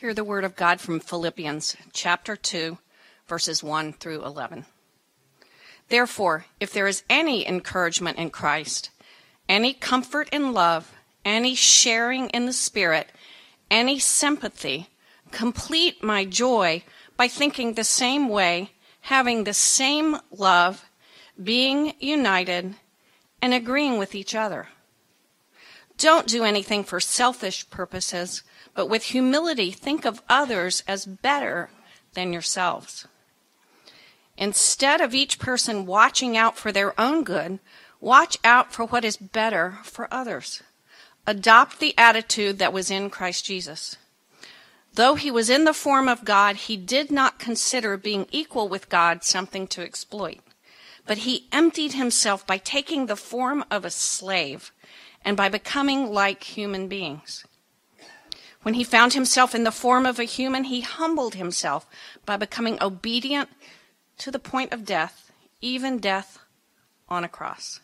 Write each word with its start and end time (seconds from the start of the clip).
Hear 0.00 0.14
the 0.14 0.22
word 0.22 0.44
of 0.44 0.54
God 0.54 0.80
from 0.80 1.00
Philippians 1.00 1.76
chapter 1.92 2.36
2, 2.36 2.78
verses 3.26 3.64
1 3.64 3.94
through 3.94 4.24
11. 4.24 4.64
Therefore, 5.88 6.44
if 6.60 6.72
there 6.72 6.86
is 6.86 7.02
any 7.10 7.44
encouragement 7.44 8.16
in 8.16 8.30
Christ, 8.30 8.90
any 9.48 9.72
comfort 9.72 10.28
in 10.30 10.52
love, 10.52 10.94
any 11.24 11.56
sharing 11.56 12.28
in 12.28 12.46
the 12.46 12.52
Spirit, 12.52 13.08
any 13.72 13.98
sympathy, 13.98 14.88
complete 15.32 16.00
my 16.00 16.24
joy 16.24 16.84
by 17.16 17.26
thinking 17.26 17.72
the 17.72 17.82
same 17.82 18.28
way, 18.28 18.70
having 19.00 19.42
the 19.42 19.52
same 19.52 20.18
love, 20.30 20.88
being 21.42 21.92
united, 21.98 22.76
and 23.42 23.52
agreeing 23.52 23.98
with 23.98 24.14
each 24.14 24.36
other. 24.36 24.68
Don't 25.98 26.26
do 26.26 26.44
anything 26.44 26.84
for 26.84 27.00
selfish 27.00 27.68
purposes 27.68 28.42
but 28.78 28.86
with 28.86 29.06
humility, 29.06 29.72
think 29.72 30.04
of 30.04 30.22
others 30.28 30.84
as 30.86 31.04
better 31.04 31.68
than 32.14 32.32
yourselves. 32.32 33.08
Instead 34.36 35.00
of 35.00 35.16
each 35.16 35.40
person 35.40 35.84
watching 35.84 36.36
out 36.36 36.56
for 36.56 36.70
their 36.70 36.98
own 37.00 37.24
good, 37.24 37.58
watch 38.00 38.38
out 38.44 38.72
for 38.72 38.84
what 38.84 39.04
is 39.04 39.16
better 39.16 39.78
for 39.82 40.06
others. 40.14 40.62
Adopt 41.26 41.80
the 41.80 41.92
attitude 41.98 42.60
that 42.60 42.72
was 42.72 42.88
in 42.88 43.10
Christ 43.10 43.44
Jesus. 43.44 43.96
Though 44.94 45.16
he 45.16 45.32
was 45.32 45.50
in 45.50 45.64
the 45.64 45.74
form 45.74 46.08
of 46.08 46.24
God, 46.24 46.54
he 46.54 46.76
did 46.76 47.10
not 47.10 47.40
consider 47.40 47.96
being 47.96 48.28
equal 48.30 48.68
with 48.68 48.88
God 48.88 49.24
something 49.24 49.66
to 49.66 49.82
exploit. 49.82 50.38
But 51.04 51.18
he 51.18 51.48
emptied 51.50 51.94
himself 51.94 52.46
by 52.46 52.58
taking 52.58 53.06
the 53.06 53.16
form 53.16 53.64
of 53.72 53.84
a 53.84 53.90
slave 53.90 54.70
and 55.24 55.36
by 55.36 55.48
becoming 55.48 56.12
like 56.12 56.42
human 56.44 56.88
beings. 56.88 57.44
When 58.62 58.74
he 58.74 58.84
found 58.84 59.14
himself 59.14 59.54
in 59.54 59.64
the 59.64 59.70
form 59.70 60.04
of 60.04 60.18
a 60.18 60.24
human, 60.24 60.64
he 60.64 60.80
humbled 60.80 61.34
himself 61.34 61.86
by 62.26 62.36
becoming 62.36 62.78
obedient 62.82 63.48
to 64.18 64.30
the 64.30 64.38
point 64.38 64.72
of 64.72 64.84
death, 64.84 65.30
even 65.60 65.98
death 65.98 66.38
on 67.08 67.24
a 67.24 67.28
cross. 67.28 67.80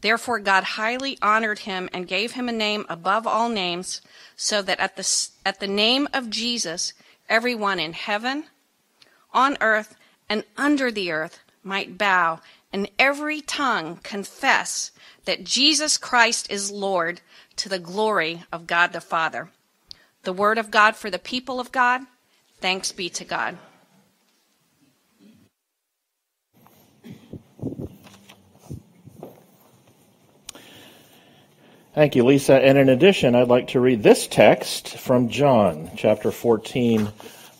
Therefore, 0.00 0.40
God 0.40 0.64
highly 0.64 1.18
honored 1.22 1.60
him 1.60 1.88
and 1.92 2.06
gave 2.06 2.32
him 2.32 2.48
a 2.48 2.52
name 2.52 2.84
above 2.88 3.26
all 3.26 3.48
names, 3.48 4.02
so 4.36 4.60
that 4.62 4.78
at 4.78 4.96
the, 4.96 5.28
at 5.44 5.60
the 5.60 5.66
name 5.66 6.08
of 6.12 6.30
Jesus, 6.30 6.92
everyone 7.28 7.80
in 7.80 7.92
heaven, 7.92 8.44
on 9.32 9.56
earth, 9.60 9.96
and 10.28 10.44
under 10.56 10.90
the 10.90 11.10
earth 11.10 11.40
might 11.62 11.96
bow, 11.96 12.40
and 12.72 12.90
every 12.98 13.40
tongue 13.40 14.00
confess 14.02 14.90
that 15.24 15.44
Jesus 15.44 15.98
Christ 15.98 16.50
is 16.50 16.70
Lord 16.70 17.20
to 17.56 17.68
the 17.68 17.78
glory 17.78 18.44
of 18.52 18.66
God 18.66 18.92
the 18.92 19.00
Father 19.00 19.50
the 20.26 20.32
word 20.32 20.58
of 20.58 20.70
God 20.70 20.96
for 20.96 21.08
the 21.08 21.18
people 21.18 21.58
of 21.58 21.72
God. 21.72 22.02
Thanks 22.60 22.92
be 22.92 23.08
to 23.10 23.24
God. 23.24 23.56
Thank 31.94 32.14
you, 32.14 32.24
Lisa. 32.24 32.54
And 32.54 32.76
in 32.76 32.90
addition, 32.90 33.34
I'd 33.34 33.48
like 33.48 33.68
to 33.68 33.80
read 33.80 34.02
this 34.02 34.26
text 34.26 34.98
from 34.98 35.30
John 35.30 35.92
chapter 35.96 36.30
14, 36.30 37.08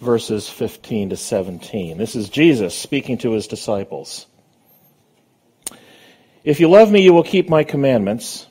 verses 0.00 0.46
15 0.50 1.10
to 1.10 1.16
17. 1.16 1.96
This 1.96 2.14
is 2.14 2.28
Jesus 2.28 2.76
speaking 2.76 3.16
to 3.18 3.30
his 3.30 3.46
disciples. 3.46 4.26
If 6.46 6.60
you 6.60 6.70
love 6.70 6.92
me, 6.92 7.02
you 7.02 7.12
will 7.12 7.24
keep 7.24 7.48
my 7.48 7.64
commandments. 7.64 8.46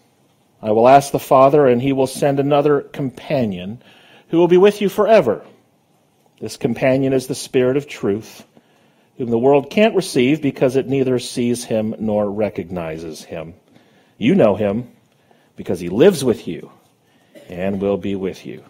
I 0.61 0.71
will 0.71 0.89
ask 0.89 1.13
the 1.13 1.17
Father, 1.17 1.65
and 1.65 1.81
he 1.81 1.93
will 1.93 2.07
send 2.07 2.41
another 2.41 2.81
companion 2.81 3.81
who 4.27 4.37
will 4.37 4.49
be 4.49 4.57
with 4.57 4.81
you 4.81 4.89
forever. 4.89 5.45
This 6.41 6.57
companion 6.57 7.13
is 7.13 7.27
the 7.27 7.35
Spirit 7.35 7.77
of 7.77 7.87
truth, 7.87 8.45
whom 9.17 9.29
the 9.29 9.39
world 9.39 9.69
can't 9.69 9.95
receive 9.95 10.41
because 10.41 10.75
it 10.75 10.89
neither 10.89 11.19
sees 11.19 11.63
him 11.63 11.95
nor 11.97 12.29
recognizes 12.29 13.23
him. 13.23 13.53
You 14.17 14.35
know 14.35 14.55
him 14.55 14.91
because 15.55 15.79
he 15.79 15.87
lives 15.87 16.21
with 16.21 16.49
you 16.49 16.69
and 17.47 17.81
will 17.81 17.97
be 17.97 18.15
with 18.15 18.45
you. 18.45 18.65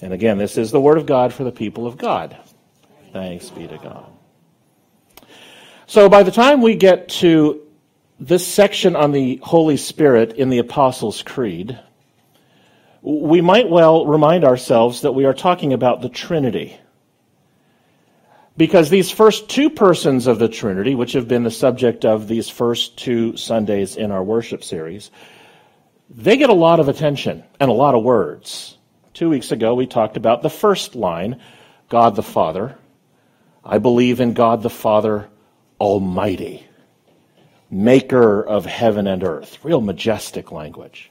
And 0.00 0.14
again, 0.14 0.38
this 0.38 0.56
is 0.56 0.70
the 0.70 0.80
word 0.80 0.96
of 0.96 1.04
God 1.04 1.34
for 1.34 1.44
the 1.44 1.52
people 1.52 1.86
of 1.86 1.98
God. 1.98 2.34
Thanks 3.12 3.50
be 3.50 3.66
to 3.66 3.76
God. 3.76 4.06
So 5.86 6.08
by 6.08 6.22
the 6.22 6.30
time 6.30 6.62
we 6.62 6.76
get 6.76 7.10
to 7.10 7.65
this 8.18 8.46
section 8.46 8.96
on 8.96 9.12
the 9.12 9.40
Holy 9.42 9.76
Spirit 9.76 10.34
in 10.34 10.48
the 10.48 10.58
Apostles' 10.58 11.22
Creed, 11.22 11.78
we 13.02 13.40
might 13.40 13.68
well 13.68 14.06
remind 14.06 14.44
ourselves 14.44 15.02
that 15.02 15.12
we 15.12 15.26
are 15.26 15.34
talking 15.34 15.72
about 15.72 16.00
the 16.00 16.08
Trinity. 16.08 16.78
Because 18.56 18.88
these 18.88 19.10
first 19.10 19.50
two 19.50 19.68
persons 19.68 20.26
of 20.26 20.38
the 20.38 20.48
Trinity, 20.48 20.94
which 20.94 21.12
have 21.12 21.28
been 21.28 21.44
the 21.44 21.50
subject 21.50 22.06
of 22.06 22.26
these 22.26 22.48
first 22.48 22.96
two 22.96 23.36
Sundays 23.36 23.96
in 23.96 24.10
our 24.10 24.24
worship 24.24 24.64
series, 24.64 25.10
they 26.08 26.36
get 26.36 26.50
a 26.50 26.54
lot 26.54 26.80
of 26.80 26.88
attention 26.88 27.44
and 27.60 27.70
a 27.70 27.74
lot 27.74 27.94
of 27.94 28.02
words. 28.02 28.78
Two 29.12 29.28
weeks 29.28 29.52
ago, 29.52 29.74
we 29.74 29.86
talked 29.86 30.16
about 30.16 30.42
the 30.42 30.50
first 30.50 30.94
line 30.94 31.40
God 31.88 32.16
the 32.16 32.22
Father. 32.22 32.76
I 33.64 33.78
believe 33.78 34.20
in 34.20 34.32
God 34.32 34.62
the 34.62 34.70
Father 34.70 35.28
Almighty, 35.80 36.66
maker 37.70 38.42
of 38.42 38.64
heaven 38.64 39.06
and 39.06 39.24
earth. 39.24 39.58
Real 39.62 39.80
majestic 39.80 40.52
language. 40.52 41.10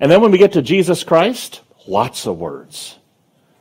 And 0.00 0.10
then 0.10 0.20
when 0.20 0.30
we 0.30 0.38
get 0.38 0.52
to 0.52 0.62
Jesus 0.62 1.04
Christ, 1.04 1.60
lots 1.86 2.26
of 2.26 2.38
words. 2.38 2.98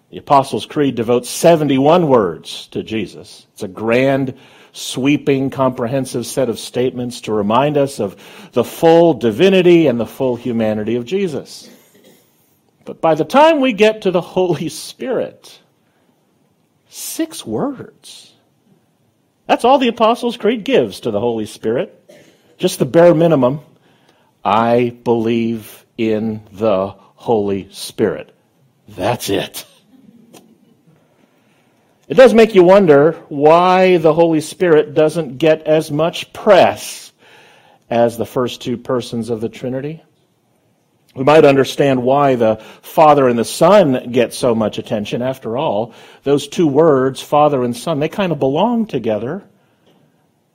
The 0.09 0.17
Apostles' 0.17 0.65
Creed 0.65 0.95
devotes 0.95 1.29
71 1.29 2.07
words 2.07 2.67
to 2.67 2.83
Jesus. 2.83 3.47
It's 3.53 3.63
a 3.63 3.67
grand, 3.67 4.37
sweeping, 4.73 5.49
comprehensive 5.49 6.25
set 6.25 6.49
of 6.49 6.59
statements 6.59 7.21
to 7.21 7.33
remind 7.33 7.77
us 7.77 7.99
of 7.99 8.17
the 8.51 8.63
full 8.63 9.13
divinity 9.13 9.87
and 9.87 9.99
the 9.99 10.05
full 10.05 10.35
humanity 10.35 10.95
of 10.95 11.05
Jesus. 11.05 11.69
But 12.83 12.99
by 12.99 13.15
the 13.15 13.23
time 13.23 13.61
we 13.61 13.71
get 13.71 14.01
to 14.01 14.11
the 14.11 14.21
Holy 14.21 14.67
Spirit, 14.67 15.59
six 16.89 17.45
words. 17.45 18.30
That's 19.51 19.65
all 19.65 19.79
the 19.79 19.89
Apostles' 19.89 20.37
Creed 20.37 20.63
gives 20.63 21.01
to 21.01 21.11
the 21.11 21.19
Holy 21.19 21.45
Spirit. 21.45 22.09
Just 22.57 22.79
the 22.79 22.85
bare 22.85 23.13
minimum. 23.13 23.59
I 24.45 24.95
believe 25.03 25.85
in 25.97 26.43
the 26.53 26.95
Holy 27.15 27.67
Spirit. 27.73 28.33
That's 28.87 29.29
it. 29.29 29.65
It 32.07 32.13
does 32.13 32.33
make 32.33 32.55
you 32.55 32.63
wonder 32.63 33.11
why 33.27 33.97
the 33.97 34.13
Holy 34.13 34.39
Spirit 34.39 34.93
doesn't 34.93 35.37
get 35.37 35.63
as 35.63 35.91
much 35.91 36.31
press 36.31 37.11
as 37.89 38.15
the 38.15 38.25
first 38.25 38.61
two 38.61 38.77
persons 38.77 39.29
of 39.29 39.41
the 39.41 39.49
Trinity. 39.49 40.01
We 41.13 41.23
might 41.25 41.43
understand 41.43 42.03
why 42.03 42.35
the 42.35 42.55
Father 42.81 43.27
and 43.27 43.37
the 43.37 43.45
Son 43.45 44.11
get 44.11 44.33
so 44.33 44.55
much 44.55 44.77
attention. 44.77 45.21
After 45.21 45.57
all, 45.57 45.93
those 46.23 46.47
two 46.47 46.67
words, 46.67 47.21
Father 47.21 47.63
and 47.63 47.75
Son, 47.75 47.99
they 47.99 48.09
kind 48.09 48.31
of 48.31 48.39
belong 48.39 48.85
together. 48.85 49.43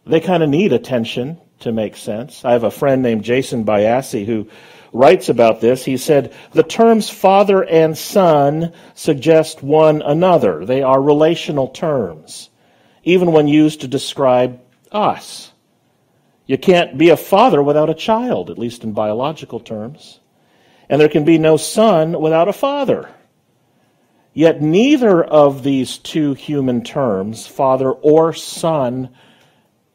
They 0.07 0.21
kind 0.21 0.43
of 0.43 0.49
need 0.49 0.73
attention 0.73 1.39
to 1.61 1.73
make 1.73 1.97
sense. 1.97 2.45
I 2.45 2.53
have 2.53 2.65
a 2.65 2.71
friend 2.71 3.03
named 3.03 3.25
Jason 3.25 3.65
Byassee 3.65 4.25
who 4.25 4.49
writes 4.93 5.29
about 5.29 5.61
this. 5.61 5.85
He 5.85 5.97
said, 5.97 6.33
The 6.53 6.63
terms 6.63 7.11
father 7.11 7.63
and 7.63 7.97
son 7.97 8.73
suggest 8.95 9.63
one 9.63 10.01
another. 10.03 10.65
They 10.65 10.83
are 10.83 11.01
relational 11.01 11.69
terms, 11.69 12.51
even 13.05 13.33
when 13.33 13.49
used 13.49 13.83
to 13.83 13.89
describe 13.89 14.61
us. 14.91 15.53
You 16.47 16.57
can't 16.57 16.97
be 16.97 17.11
a 17.11 17.17
father 17.17 17.63
without 17.63 17.91
a 17.91 17.95
child, 17.95 18.51
at 18.51 18.59
least 18.59 18.85
in 18.85 18.93
biological 18.93 19.61
terms. 19.61 20.21
And 20.89 21.01
there 21.01 21.09
can 21.09 21.25
be 21.25 21.39
no 21.39 21.57
son 21.57 22.21
without 22.21 22.49
a 22.49 22.53
father. 22.53 23.09
Yet 24.33 24.61
neither 24.61 25.25
of 25.25 25.63
these 25.63 25.99
two 25.99 26.35
human 26.35 26.85
terms, 26.85 27.47
father 27.47 27.91
or 27.91 28.33
son, 28.33 29.11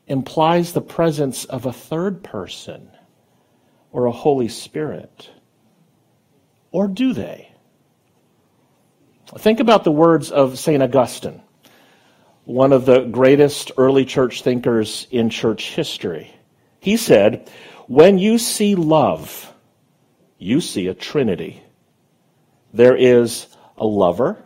implies 0.08 0.74
the 0.74 0.82
presence 0.82 1.46
of 1.46 1.66
a 1.66 1.74
third 1.74 2.24
person 2.24 2.92
or 3.92 4.06
a 4.06 4.12
Holy 4.12 4.48
Spirit? 4.48 5.30
Or 6.72 6.88
do 6.88 7.14
they? 7.14 7.50
Think 9.38 9.60
about 9.60 9.84
the 9.84 9.92
words 9.92 10.32
of 10.32 10.60
St. 10.60 10.84
Augustine, 10.84 11.42
one 12.44 12.74
of 12.74 12.86
the 12.86 13.02
greatest 13.02 13.72
early 13.78 14.06
church 14.06 14.42
thinkers 14.42 15.08
in 15.12 15.30
church 15.30 15.72
history. 15.72 16.34
He 16.80 16.98
said, 16.98 17.50
When 17.88 18.18
you 18.18 18.38
see 18.38 18.76
love, 18.76 19.51
you 20.42 20.60
see 20.60 20.88
a 20.88 20.94
trinity. 20.94 21.62
There 22.74 22.96
is 22.96 23.48
a 23.78 23.86
lover, 23.86 24.44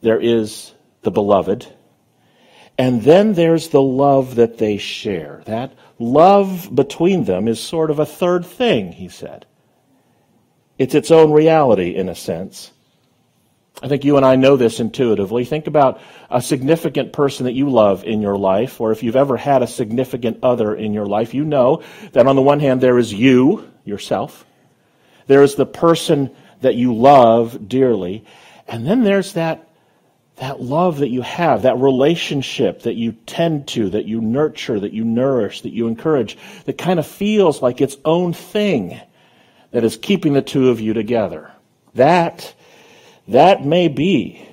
there 0.00 0.20
is 0.20 0.72
the 1.02 1.10
beloved, 1.10 1.66
and 2.78 3.02
then 3.02 3.34
there's 3.34 3.68
the 3.68 3.82
love 3.82 4.36
that 4.36 4.58
they 4.58 4.76
share. 4.76 5.42
That 5.46 5.72
love 5.98 6.70
between 6.72 7.24
them 7.24 7.48
is 7.48 7.58
sort 7.58 7.90
of 7.90 7.98
a 7.98 8.06
third 8.06 8.46
thing, 8.46 8.92
he 8.92 9.08
said. 9.08 9.46
It's 10.78 10.94
its 10.94 11.10
own 11.10 11.32
reality, 11.32 11.94
in 11.94 12.08
a 12.08 12.14
sense. 12.14 12.70
I 13.82 13.88
think 13.88 14.04
you 14.04 14.16
and 14.16 14.24
I 14.24 14.36
know 14.36 14.56
this 14.56 14.78
intuitively. 14.78 15.44
Think 15.44 15.66
about 15.66 16.00
a 16.30 16.40
significant 16.40 17.12
person 17.12 17.46
that 17.46 17.52
you 17.52 17.68
love 17.68 18.04
in 18.04 18.22
your 18.22 18.36
life, 18.36 18.80
or 18.80 18.92
if 18.92 19.02
you've 19.02 19.16
ever 19.16 19.36
had 19.36 19.62
a 19.62 19.66
significant 19.66 20.38
other 20.42 20.74
in 20.74 20.94
your 20.94 21.06
life, 21.06 21.34
you 21.34 21.44
know 21.44 21.82
that 22.12 22.26
on 22.26 22.36
the 22.36 22.42
one 22.42 22.60
hand 22.60 22.80
there 22.80 22.98
is 22.98 23.12
you, 23.12 23.68
yourself. 23.84 24.44
There 25.26 25.42
is 25.42 25.54
the 25.54 25.66
person 25.66 26.30
that 26.60 26.74
you 26.74 26.94
love 26.94 27.68
dearly. 27.68 28.24
And 28.66 28.86
then 28.86 29.04
there's 29.04 29.34
that, 29.34 29.68
that 30.36 30.60
love 30.60 30.98
that 30.98 31.10
you 31.10 31.22
have, 31.22 31.62
that 31.62 31.78
relationship 31.78 32.82
that 32.82 32.94
you 32.94 33.12
tend 33.12 33.68
to, 33.68 33.90
that 33.90 34.06
you 34.06 34.20
nurture, 34.20 34.80
that 34.80 34.92
you 34.92 35.04
nourish, 35.04 35.60
that 35.60 35.72
you 35.72 35.86
encourage, 35.86 36.36
that 36.64 36.78
kind 36.78 36.98
of 36.98 37.06
feels 37.06 37.62
like 37.62 37.80
its 37.80 37.96
own 38.04 38.32
thing 38.32 39.00
that 39.70 39.84
is 39.84 39.96
keeping 39.96 40.32
the 40.32 40.42
two 40.42 40.70
of 40.70 40.80
you 40.80 40.94
together. 40.94 41.52
That, 41.94 42.54
that 43.28 43.64
may 43.64 43.88
be 43.88 44.48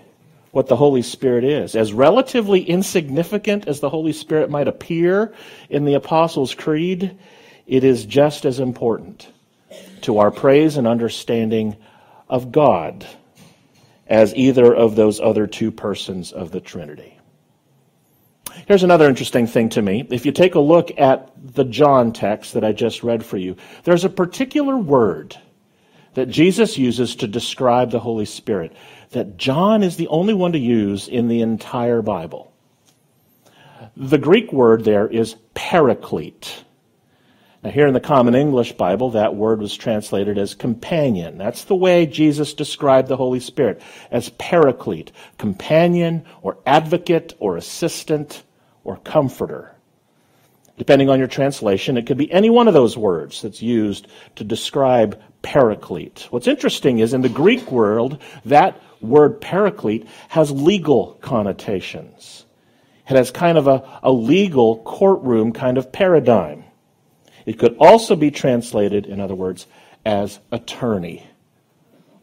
what 0.52 0.68
the 0.68 0.76
Holy 0.76 1.02
Spirit 1.02 1.46
is. 1.46 1.76
As 1.76 1.94
relatively 1.94 2.62
insignificant 2.62 3.68
as 3.68 3.80
the 3.80 3.90
Holy 3.90 4.12
Spirit 4.12 4.50
might 4.50 4.68
appear 4.68 5.34
in 5.70 5.86
the 5.86 5.94
Apostles' 5.94 6.54
Creed, 6.54 7.18
it 7.68 7.84
is 7.86 8.06
just 8.06 8.46
as 8.46 8.60
important 8.60 9.28
to 10.04 10.20
our 10.20 10.32
praise 10.32 10.78
and 10.78 10.88
understanding 10.88 11.78
of 12.30 12.52
God 12.52 13.06
as 14.08 14.36
either 14.36 14.74
of 14.74 14.96
those 14.96 15.20
other 15.20 15.48
two 15.48 15.72
persons 15.72 16.32
of 16.32 16.52
the 16.52 16.60
Trinity. 16.62 17.18
Here's 18.68 18.84
another 18.84 19.08
interesting 19.08 19.48
thing 19.48 19.70
to 19.70 19.82
me. 19.82 20.06
If 20.10 20.26
you 20.26 20.32
take 20.32 20.56
a 20.56 20.60
look 20.60 21.00
at 21.00 21.32
the 21.42 21.64
John 21.64 22.12
text 22.12 22.54
that 22.54 22.64
I 22.64 22.74
just 22.74 23.04
read 23.04 23.26
for 23.26 23.38
you, 23.38 23.56
there's 23.84 24.04
a 24.04 24.10
particular 24.10 24.78
word 24.78 25.38
that 26.14 26.30
Jesus 26.30 26.78
uses 26.78 27.16
to 27.18 27.28
describe 27.28 27.92
the 27.92 28.00
Holy 28.00 28.26
Spirit 28.26 28.76
that 29.12 29.38
John 29.38 29.84
is 29.84 29.96
the 29.96 30.08
only 30.08 30.34
one 30.34 30.52
to 30.54 30.60
use 30.60 31.08
in 31.08 31.28
the 31.28 31.42
entire 31.42 32.02
Bible. 32.02 32.54
The 33.96 34.18
Greek 34.18 34.52
word 34.52 34.84
there 34.84 35.08
is 35.08 35.36
paraclete. 35.54 36.64
Now, 37.64 37.70
here 37.70 37.86
in 37.86 37.94
the 37.94 38.00
Common 38.00 38.34
English 38.34 38.74
Bible, 38.74 39.12
that 39.12 39.36
word 39.36 39.60
was 39.60 39.76
translated 39.76 40.40
as 40.40 40.56
companion. 40.56 41.38
That's 41.38 41.66
the 41.66 41.76
way 41.76 42.08
Jesus 42.08 42.56
described 42.56 43.08
the 43.08 43.18
Holy 43.18 43.40
Spirit 43.40 43.82
as 44.10 44.30
paraclete, 44.30 45.12
companion 45.38 46.26
or 46.42 46.58
advocate 46.66 47.36
or 47.38 47.58
assistant 47.58 48.44
or 48.84 48.98
comforter. 48.98 49.76
Depending 50.78 51.10
on 51.10 51.20
your 51.20 51.28
translation, 51.28 51.98
it 51.98 52.08
could 52.08 52.18
be 52.18 52.32
any 52.32 52.50
one 52.50 52.68
of 52.68 52.74
those 52.74 52.98
words 52.98 53.44
that's 53.44 53.62
used 53.62 54.08
to 54.38 54.44
describe 54.44 55.22
paraclete. 55.44 56.28
What's 56.32 56.48
interesting 56.48 56.98
is 56.98 57.14
in 57.14 57.22
the 57.22 57.30
Greek 57.30 57.72
world, 57.72 58.20
that 58.46 58.82
word 59.02 59.40
paraclete 59.40 60.08
has 60.30 60.50
legal 60.50 61.20
connotations. 61.22 62.46
It 63.08 63.16
has 63.16 63.30
kind 63.30 63.60
of 63.60 63.68
a, 63.68 64.00
a 64.02 64.12
legal 64.12 64.78
courtroom 64.82 65.54
kind 65.54 65.78
of 65.78 65.92
paradigm. 65.92 66.64
It 67.46 67.60
could 67.60 67.78
also 67.78 68.16
be 68.16 68.32
translated, 68.32 69.06
in 69.06 69.20
other 69.20 69.36
words, 69.36 69.68
as 70.06 70.40
attorney 70.52 71.26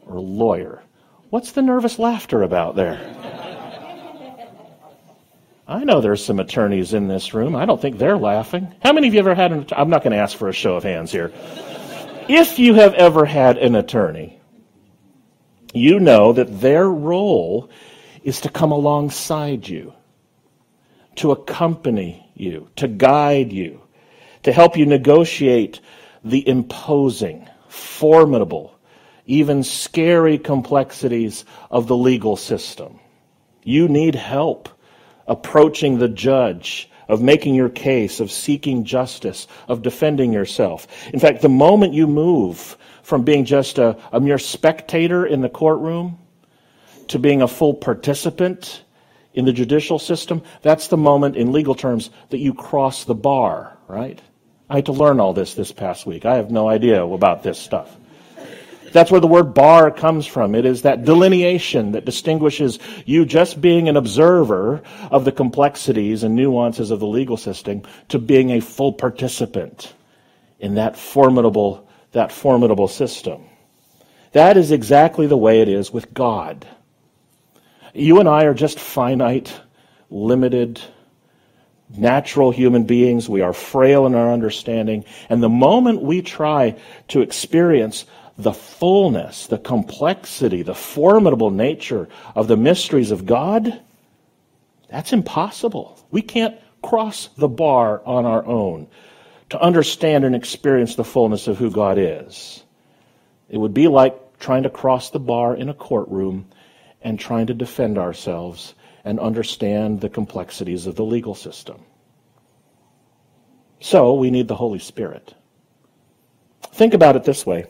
or 0.05 0.19
lawyer. 0.19 0.81
What's 1.29 1.51
the 1.51 1.61
nervous 1.61 1.99
laughter 1.99 2.43
about 2.43 2.75
there? 2.75 2.99
I 5.67 5.83
know 5.83 6.01
there's 6.01 6.25
some 6.25 6.39
attorneys 6.39 6.95
in 6.95 7.07
this 7.07 7.35
room. 7.35 7.55
I 7.55 7.65
don't 7.65 7.79
think 7.79 7.99
they're 7.99 8.17
laughing. 8.17 8.73
How 8.81 8.91
many 8.91 9.07
of 9.07 9.13
you 9.13 9.19
ever 9.19 9.35
had 9.35 9.51
an 9.51 9.67
I'm 9.71 9.91
not 9.91 10.01
going 10.01 10.13
to 10.13 10.17
ask 10.17 10.35
for 10.35 10.49
a 10.49 10.53
show 10.53 10.75
of 10.75 10.83
hands 10.83 11.11
here. 11.11 11.31
if 12.27 12.57
you 12.57 12.73
have 12.73 12.95
ever 12.95 13.23
had 13.23 13.59
an 13.59 13.75
attorney, 13.75 14.41
you 15.71 15.99
know 15.99 16.33
that 16.33 16.59
their 16.59 16.89
role 16.89 17.69
is 18.23 18.41
to 18.41 18.49
come 18.49 18.71
alongside 18.71 19.67
you, 19.67 19.93
to 21.17 21.31
accompany 21.31 22.31
you, 22.33 22.69
to 22.77 22.87
guide 22.87 23.53
you, 23.53 23.81
to 24.43 24.51
help 24.51 24.77
you 24.77 24.85
negotiate 24.85 25.79
the 26.23 26.47
imposing, 26.47 27.47
formidable, 27.67 28.77
even 29.25 29.63
scary 29.63 30.37
complexities 30.37 31.45
of 31.69 31.87
the 31.87 31.95
legal 31.95 32.35
system. 32.35 32.99
You 33.63 33.87
need 33.87 34.15
help 34.15 34.69
approaching 35.27 35.99
the 35.99 36.09
judge, 36.09 36.89
of 37.09 37.23
making 37.23 37.55
your 37.55 37.69
case, 37.69 38.19
of 38.19 38.31
seeking 38.31 38.85
justice, 38.85 39.47
of 39.67 39.81
defending 39.81 40.31
yourself. 40.31 40.87
In 41.11 41.19
fact, 41.19 41.41
the 41.41 41.49
moment 41.49 41.93
you 41.93 42.05
move 42.05 42.77
from 43.01 43.23
being 43.23 43.45
just 43.45 43.79
a, 43.79 43.97
a 44.11 44.19
mere 44.19 44.37
spectator 44.37 45.25
in 45.25 45.41
the 45.41 45.49
courtroom 45.49 46.19
to 47.07 47.17
being 47.17 47.41
a 47.41 47.47
full 47.47 47.73
participant 47.73 48.83
in 49.33 49.45
the 49.45 49.53
judicial 49.53 49.97
system, 49.97 50.43
that's 50.61 50.87
the 50.87 50.97
moment 50.97 51.35
in 51.35 51.51
legal 51.51 51.73
terms 51.73 52.11
that 52.29 52.37
you 52.37 52.53
cross 52.53 53.05
the 53.05 53.15
bar, 53.15 53.75
right? 53.87 54.21
I 54.69 54.75
had 54.75 54.85
to 54.85 54.91
learn 54.91 55.19
all 55.19 55.33
this 55.33 55.55
this 55.55 55.71
past 55.71 56.05
week. 56.05 56.25
I 56.25 56.35
have 56.35 56.51
no 56.51 56.69
idea 56.69 57.03
about 57.03 57.41
this 57.43 57.57
stuff. 57.57 57.95
That's 58.91 59.11
where 59.11 59.21
the 59.21 59.27
word 59.27 59.53
bar 59.53 59.91
comes 59.91 60.25
from. 60.25 60.55
It 60.55 60.65
is 60.65 60.83
that 60.83 61.05
delineation 61.05 61.91
that 61.91 62.05
distinguishes 62.05 62.79
you 63.05 63.25
just 63.25 63.61
being 63.61 63.87
an 63.87 63.97
observer 63.97 64.81
of 65.11 65.25
the 65.25 65.31
complexities 65.31 66.23
and 66.23 66.35
nuances 66.35 66.91
of 66.91 66.99
the 66.99 67.07
legal 67.07 67.37
system 67.37 67.83
to 68.09 68.19
being 68.19 68.51
a 68.51 68.59
full 68.59 68.93
participant 68.93 69.93
in 70.59 70.75
that 70.75 70.97
formidable, 70.97 71.87
that 72.11 72.31
formidable 72.31 72.87
system. 72.87 73.43
That 74.31 74.57
is 74.57 74.71
exactly 74.71 75.27
the 75.27 75.37
way 75.37 75.61
it 75.61 75.69
is 75.69 75.91
with 75.91 76.13
God. 76.13 76.67
You 77.93 78.19
and 78.19 78.29
I 78.29 78.45
are 78.45 78.53
just 78.53 78.79
finite, 78.79 79.59
limited, 80.09 80.81
natural 81.89 82.51
human 82.51 82.83
beings. 82.83 83.27
We 83.27 83.41
are 83.41 83.53
frail 83.53 84.05
in 84.05 84.15
our 84.15 84.31
understanding. 84.31 85.05
And 85.29 85.41
the 85.41 85.49
moment 85.49 86.01
we 86.01 86.21
try 86.21 86.75
to 87.09 87.21
experience 87.21 88.05
the 88.37 88.53
fullness, 88.53 89.47
the 89.47 89.57
complexity, 89.57 90.61
the 90.61 90.75
formidable 90.75 91.51
nature 91.51 92.07
of 92.35 92.47
the 92.47 92.57
mysteries 92.57 93.11
of 93.11 93.25
God, 93.25 93.81
that's 94.89 95.13
impossible. 95.13 95.99
We 96.11 96.21
can't 96.21 96.55
cross 96.81 97.27
the 97.37 97.49
bar 97.49 98.01
on 98.05 98.25
our 98.25 98.45
own 98.45 98.87
to 99.49 99.61
understand 99.61 100.23
and 100.23 100.35
experience 100.35 100.95
the 100.95 101.03
fullness 101.03 101.47
of 101.47 101.57
who 101.57 101.71
God 101.71 101.97
is. 101.97 102.63
It 103.49 103.57
would 103.57 103.73
be 103.73 103.87
like 103.87 104.39
trying 104.39 104.63
to 104.63 104.69
cross 104.69 105.09
the 105.09 105.19
bar 105.19 105.55
in 105.55 105.69
a 105.69 105.73
courtroom 105.73 106.47
and 107.01 107.19
trying 107.19 107.47
to 107.47 107.53
defend 107.53 107.97
ourselves 107.97 108.73
and 109.09 109.19
understand 109.19 110.01
the 110.01 110.09
complexities 110.09 110.85
of 110.85 110.93
the 110.93 111.03
legal 111.03 111.33
system. 111.33 111.83
So 113.79 114.13
we 114.13 114.29
need 114.29 114.47
the 114.47 114.55
Holy 114.55 114.77
Spirit. 114.77 115.33
Think 116.73 116.93
about 116.93 117.15
it 117.15 117.23
this 117.23 117.43
way. 117.43 117.65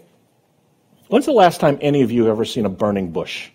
When's 1.08 1.25
the 1.25 1.31
last 1.31 1.62
time 1.62 1.77
any 1.79 2.01
of 2.01 2.12
you 2.12 2.24
have 2.24 2.31
ever 2.31 2.43
seen 2.43 2.65
a 2.65 2.69
burning 2.69 3.12
bush? 3.12 3.51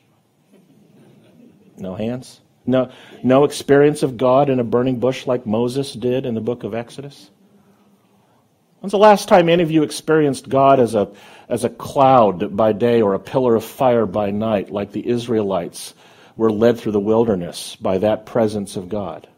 No 1.76 1.94
hands? 1.94 2.40
No, 2.64 2.90
no 3.22 3.44
experience 3.44 4.02
of 4.02 4.16
God 4.16 4.48
in 4.48 4.60
a 4.60 4.64
burning 4.64 4.98
bush 4.98 5.26
like 5.26 5.44
Moses 5.44 5.92
did 5.92 6.24
in 6.24 6.34
the 6.34 6.40
book 6.40 6.64
of 6.64 6.74
Exodus? 6.74 7.30
When's 8.80 8.92
the 8.92 8.98
last 8.98 9.28
time 9.28 9.50
any 9.50 9.62
of 9.62 9.70
you 9.70 9.82
experienced 9.82 10.48
God 10.48 10.80
as 10.80 10.94
a, 10.94 11.12
as 11.50 11.64
a 11.64 11.68
cloud 11.68 12.56
by 12.56 12.72
day 12.72 13.02
or 13.02 13.12
a 13.12 13.20
pillar 13.20 13.54
of 13.54 13.62
fire 13.62 14.06
by 14.06 14.30
night, 14.30 14.70
like 14.70 14.92
the 14.92 15.06
Israelites 15.06 15.92
were 16.36 16.50
led 16.50 16.78
through 16.78 16.92
the 16.92 17.00
wilderness 17.00 17.76
by 17.76 17.98
that 17.98 18.26
presence 18.26 18.76
of 18.76 18.88
God? 18.88 19.28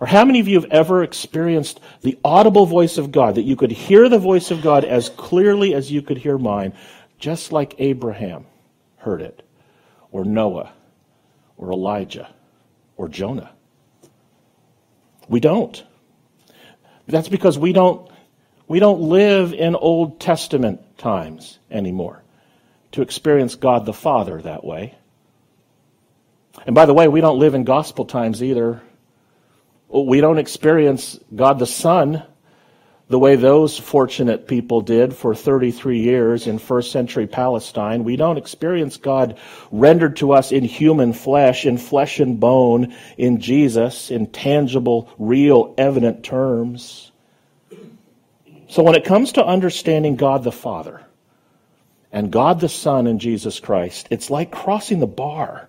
Or 0.00 0.06
how 0.06 0.24
many 0.24 0.40
of 0.40 0.48
you 0.48 0.60
have 0.60 0.70
ever 0.70 1.02
experienced 1.02 1.80
the 2.02 2.18
audible 2.24 2.66
voice 2.66 2.98
of 2.98 3.10
God, 3.10 3.34
that 3.34 3.42
you 3.42 3.56
could 3.56 3.72
hear 3.72 4.08
the 4.08 4.18
voice 4.18 4.50
of 4.50 4.62
God 4.62 4.84
as 4.84 5.08
clearly 5.10 5.74
as 5.74 5.90
you 5.90 6.02
could 6.02 6.18
hear 6.18 6.38
mine, 6.38 6.72
just 7.18 7.52
like 7.52 7.74
Abraham 7.78 8.46
heard 8.98 9.22
it, 9.22 9.42
or 10.12 10.24
Noah, 10.24 10.72
or 11.56 11.72
Elijah, 11.72 12.28
or 12.96 13.08
Jonah? 13.08 13.50
We 15.28 15.40
don't. 15.40 15.82
That's 17.06 17.28
because 17.28 17.58
we 17.58 17.72
don't, 17.72 18.08
we 18.68 18.78
don't 18.78 19.00
live 19.00 19.52
in 19.52 19.74
Old 19.74 20.20
Testament 20.20 20.98
times 20.98 21.58
anymore 21.70 22.22
to 22.92 23.02
experience 23.02 23.54
God 23.54 23.84
the 23.84 23.92
Father 23.92 24.40
that 24.42 24.64
way. 24.64 24.94
And 26.66 26.74
by 26.74 26.86
the 26.86 26.94
way, 26.94 27.08
we 27.08 27.20
don't 27.20 27.38
live 27.38 27.54
in 27.54 27.64
gospel 27.64 28.04
times 28.04 28.42
either. 28.42 28.82
We 29.88 30.20
don't 30.20 30.38
experience 30.38 31.18
God 31.34 31.58
the 31.58 31.66
Son 31.66 32.22
the 33.08 33.18
way 33.18 33.36
those 33.36 33.78
fortunate 33.78 34.46
people 34.46 34.82
did 34.82 35.14
for 35.14 35.34
33 35.34 36.00
years 36.00 36.46
in 36.46 36.58
first 36.58 36.92
century 36.92 37.26
Palestine. 37.26 38.04
We 38.04 38.16
don't 38.16 38.36
experience 38.36 38.98
God 38.98 39.38
rendered 39.70 40.16
to 40.16 40.32
us 40.32 40.52
in 40.52 40.62
human 40.64 41.14
flesh, 41.14 41.64
in 41.64 41.78
flesh 41.78 42.20
and 42.20 42.38
bone, 42.38 42.94
in 43.16 43.40
Jesus, 43.40 44.10
in 44.10 44.26
tangible, 44.26 45.10
real, 45.18 45.74
evident 45.78 46.22
terms. 46.22 47.10
So 48.68 48.82
when 48.82 48.94
it 48.94 49.04
comes 49.04 49.32
to 49.32 49.44
understanding 49.44 50.16
God 50.16 50.44
the 50.44 50.52
Father, 50.52 51.02
and 52.12 52.30
God 52.30 52.60
the 52.60 52.68
Son 52.68 53.06
and 53.06 53.20
Jesus 53.20 53.60
Christ, 53.60 54.08
it's 54.10 54.30
like 54.30 54.50
crossing 54.50 54.98
the 54.98 55.06
bar. 55.06 55.67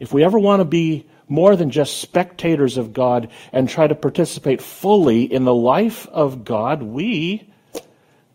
If 0.00 0.12
we 0.12 0.24
ever 0.24 0.38
want 0.38 0.60
to 0.60 0.64
be 0.64 1.06
more 1.28 1.54
than 1.54 1.70
just 1.70 1.98
spectators 1.98 2.78
of 2.78 2.92
God 2.92 3.30
and 3.52 3.68
try 3.68 3.86
to 3.86 3.94
participate 3.94 4.60
fully 4.60 5.22
in 5.32 5.44
the 5.44 5.54
life 5.54 6.08
of 6.08 6.44
God, 6.44 6.82
we 6.82 7.48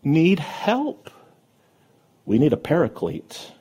need 0.02 0.38
help. 0.38 1.10
We 2.24 2.38
need 2.38 2.52
a 2.52 2.56
paraclete. 2.56 3.52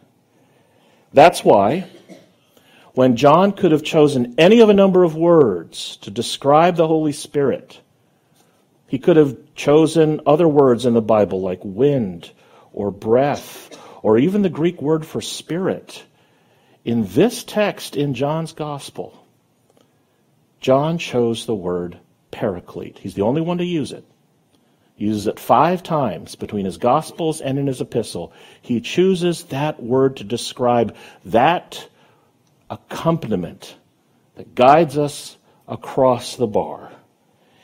That's 1.12 1.44
why 1.44 1.90
when 2.94 3.18
John 3.18 3.52
could 3.52 3.72
have 3.72 3.84
chosen 3.84 4.36
any 4.38 4.62
of 4.62 4.70
a 4.70 4.74
number 4.74 5.04
of 5.04 5.16
words 5.16 5.98
to 5.98 6.12
describe 6.12 6.76
the 6.76 6.88
Holy 6.88 7.12
Spirit, 7.12 7.82
he 8.88 9.00
could 9.00 9.18
have 9.18 9.38
chosen 9.56 10.22
other 10.26 10.48
words 10.48 10.86
in 10.86 10.94
the 10.94 11.02
Bible 11.02 11.42
like 11.42 11.60
wind 11.64 12.32
or 12.72 12.92
breath 12.92 13.78
or 14.04 14.18
even 14.18 14.44
the 14.44 14.50
Greek 14.50 14.82
word 14.82 15.06
for 15.06 15.20
spirit. 15.20 16.04
In 16.86 17.08
this 17.08 17.44
text 17.44 17.96
in 17.96 18.13
John's 18.13 18.54
Gospel, 18.54 19.25
John 20.62 21.00
chose 21.00 21.48
the 21.48 21.56
word 21.56 21.98
paraclete. 22.30 23.00
He's 23.00 23.15
the 23.15 23.24
only 23.24 23.42
one 23.42 23.58
to 23.58 23.65
use 23.65 23.92
it. 23.92 24.06
He 24.96 25.06
uses 25.06 25.25
it 25.25 25.39
five 25.39 25.82
times 25.82 26.36
between 26.36 26.65
his 26.65 26.77
Gospels 26.77 27.42
and 27.42 27.58
in 27.58 27.65
his 27.65 27.82
epistle. 27.82 28.32
He 28.62 28.82
chooses 28.82 29.46
that 29.46 29.82
word 29.82 30.18
to 30.18 30.24
describe 30.24 30.96
that 31.25 31.89
accompaniment 32.70 33.75
that 34.36 34.54
guides 34.54 34.98
us 34.98 35.38
across 35.68 36.36
the 36.36 36.48
bar. 36.48 36.92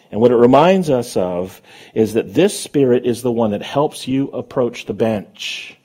And 0.10 0.20
what 0.20 0.32
it 0.32 0.36
reminds 0.36 0.90
us 0.90 1.16
of 1.16 1.62
is 1.94 2.16
that 2.16 2.34
this 2.34 2.60
Spirit 2.60 3.06
is 3.06 3.22
the 3.22 3.32
one 3.32 3.52
that 3.52 3.62
helps 3.62 4.08
you 4.08 4.30
approach 4.30 4.86
the 4.86 4.94
bench, 4.94 5.78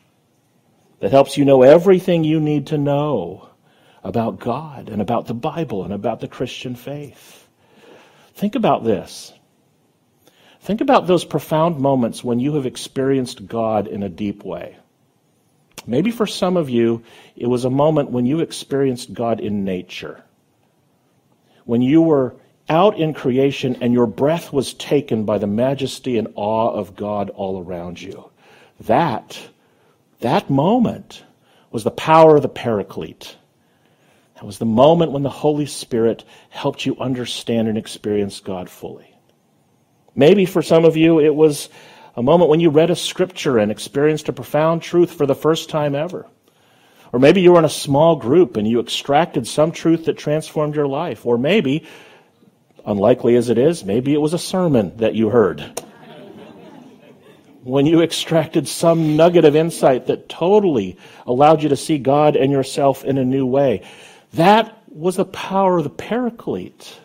that 1.00 1.11
helps 1.11 1.37
you 1.37 1.45
know 1.45 1.62
everything 1.62 2.25
you 2.25 2.41
need 2.41 2.69
to 2.69 2.79
know 2.79 3.49
about 4.03 4.38
God 4.38 4.88
and 4.88 5.03
about 5.03 5.26
the 5.26 5.35
Bible 5.35 5.85
and 5.85 5.93
about 5.93 6.21
the 6.21 6.29
Christian 6.29 6.75
faith. 6.75 7.49
Think 8.35 8.55
about 8.55 8.85
this. 8.85 9.33
Think 10.61 10.81
about 10.81 11.07
those 11.07 11.25
profound 11.25 11.79
moments 11.79 12.25
when 12.25 12.41
you 12.41 12.55
have 12.55 12.67
experienced 12.67 13.47
God 13.47 13.87
in 13.87 14.03
a 14.03 14.09
deep 14.09 14.45
way. 14.45 14.76
Maybe 15.87 16.11
for 16.11 16.26
some 16.26 16.57
of 16.57 16.69
you, 16.69 17.03
it 17.37 17.47
was 17.47 17.65
a 17.65 17.71
moment 17.71 18.11
when 18.11 18.26
you 18.26 18.41
experienced 18.41 19.12
God 19.12 19.38
in 19.41 19.65
nature. 19.65 20.25
When 21.65 21.83
you 21.83 22.03
were 22.03 22.37
out 22.69 22.99
in 22.99 23.15
creation 23.15 23.76
and 23.81 23.93
your 23.93 24.07
breath 24.07 24.53
was 24.53 24.75
taken 24.75 25.25
by 25.25 25.38
the 25.38 25.47
majesty 25.47 26.19
and 26.19 26.29
awe 26.35 26.71
of 26.71 26.97
God 26.97 27.31
all 27.31 27.62
around 27.62 28.00
you. 28.03 28.31
That, 28.81 29.38
that 30.20 30.50
moment 30.50 31.25
was 31.70 31.85
the 31.85 31.90
power 31.90 32.37
of 32.37 32.42
the 32.42 32.49
paraclete. 32.49 33.37
That 34.37 34.44
was 34.44 34.58
the 34.58 34.66
moment 34.66 35.12
when 35.12 35.23
the 35.23 35.30
Holy 35.30 35.66
Spirit 35.66 36.25
helped 36.50 36.85
you 36.85 36.96
understand 36.99 37.68
and 37.68 37.78
experience 37.78 38.40
God 38.40 38.68
fully. 38.68 39.14
Maybe 40.14 40.46
for 40.46 40.62
some 40.62 40.85
of 40.85 40.96
you, 40.96 41.20
it 41.20 41.35
was 41.35 41.68
a 42.16 42.23
moment 42.23 42.50
when 42.50 42.61
you 42.61 42.70
read 42.70 42.90
a 42.90 42.96
scripture 42.96 43.58
and 43.58 43.70
experienced 43.70 44.28
a 44.28 44.32
profound 44.32 44.82
truth 44.82 45.12
for 45.12 45.26
the 45.26 45.35
first 45.35 45.68
time 45.68 45.94
ever. 45.94 46.26
Or 47.12 47.18
maybe 47.18 47.40
you 47.40 47.52
were 47.52 47.58
in 47.58 47.64
a 47.64 47.70
small 47.70 48.16
group 48.16 48.56
and 48.56 48.66
you 48.66 48.80
extracted 48.80 49.46
some 49.46 49.73
truth 49.73 50.06
that 50.06 50.18
transformed 50.18 50.75
your 50.75 50.87
life. 50.87 51.25
Or 51.25 51.38
maybe, 51.38 51.87
unlikely 52.85 53.37
as 53.37 53.49
it 53.49 53.58
is, 53.58 53.85
maybe 53.85 54.12
it 54.12 54.20
was 54.20 54.35
a 54.35 54.38
sermon 54.38 54.96
that 54.99 55.14
you 55.14 55.28
heard. 55.28 55.82
When 57.66 57.85
you 57.85 58.00
extracted 58.00 58.68
some 58.68 59.16
nugget 59.16 59.44
of 59.44 59.56
insight 59.56 60.06
that 60.06 60.28
totally 60.28 60.96
allowed 61.26 61.64
you 61.64 61.68
to 61.68 61.76
see 61.76 61.99
God 61.99 62.37
and 62.37 62.52
yourself 62.52 63.04
in 63.04 63.18
a 63.18 63.25
new 63.25 63.44
way. 63.44 63.82
That 64.35 64.80
was 64.88 65.16
the 65.16 65.25
power 65.25 65.78
of 65.78 65.85
the 65.85 65.90
paraclete. 65.90 66.96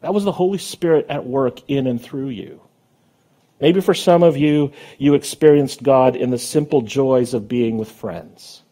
That 0.00 0.14
was 0.14 0.22
the 0.22 0.30
Holy 0.30 0.58
Spirit 0.58 1.06
at 1.08 1.26
work 1.26 1.68
in 1.68 1.88
and 1.88 2.00
through 2.00 2.28
you. 2.28 2.60
Maybe 3.60 3.80
for 3.80 3.92
some 3.92 4.22
of 4.22 4.36
you, 4.36 4.70
you 4.98 5.14
experienced 5.14 5.82
God 5.82 6.14
in 6.14 6.30
the 6.30 6.38
simple 6.38 6.82
joys 6.82 7.34
of 7.34 7.48
being 7.48 7.76
with 7.76 7.90
friends. 7.90 8.62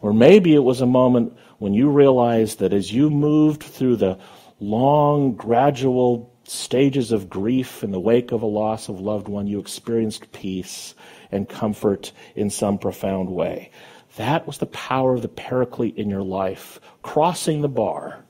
Or 0.00 0.14
maybe 0.14 0.54
it 0.54 0.62
was 0.62 0.80
a 0.80 0.86
moment 0.86 1.36
when 1.58 1.74
you 1.74 1.90
realized 1.90 2.60
that 2.60 2.72
as 2.72 2.92
you 2.92 3.10
moved 3.10 3.64
through 3.64 3.96
the 3.96 4.16
long, 4.60 5.34
gradual 5.34 6.29
stages 6.50 7.12
of 7.12 7.30
grief 7.30 7.84
in 7.84 7.92
the 7.92 8.00
wake 8.00 8.32
of 8.32 8.42
a 8.42 8.46
loss 8.46 8.88
of 8.88 9.00
loved 9.00 9.28
one, 9.28 9.46
you 9.46 9.60
experienced 9.60 10.32
peace 10.32 10.94
and 11.30 11.48
comfort 11.48 12.10
in 12.34 12.50
some 12.50 12.76
profound 12.76 13.30
way. 13.30 13.70
That 14.16 14.48
was 14.48 14.58
the 14.58 14.66
power 14.66 15.14
of 15.14 15.22
the 15.22 15.28
paraclete 15.28 15.96
in 15.96 16.10
your 16.10 16.22
life, 16.22 16.80
crossing 17.02 17.60
the 17.60 17.68
bar 17.68 18.24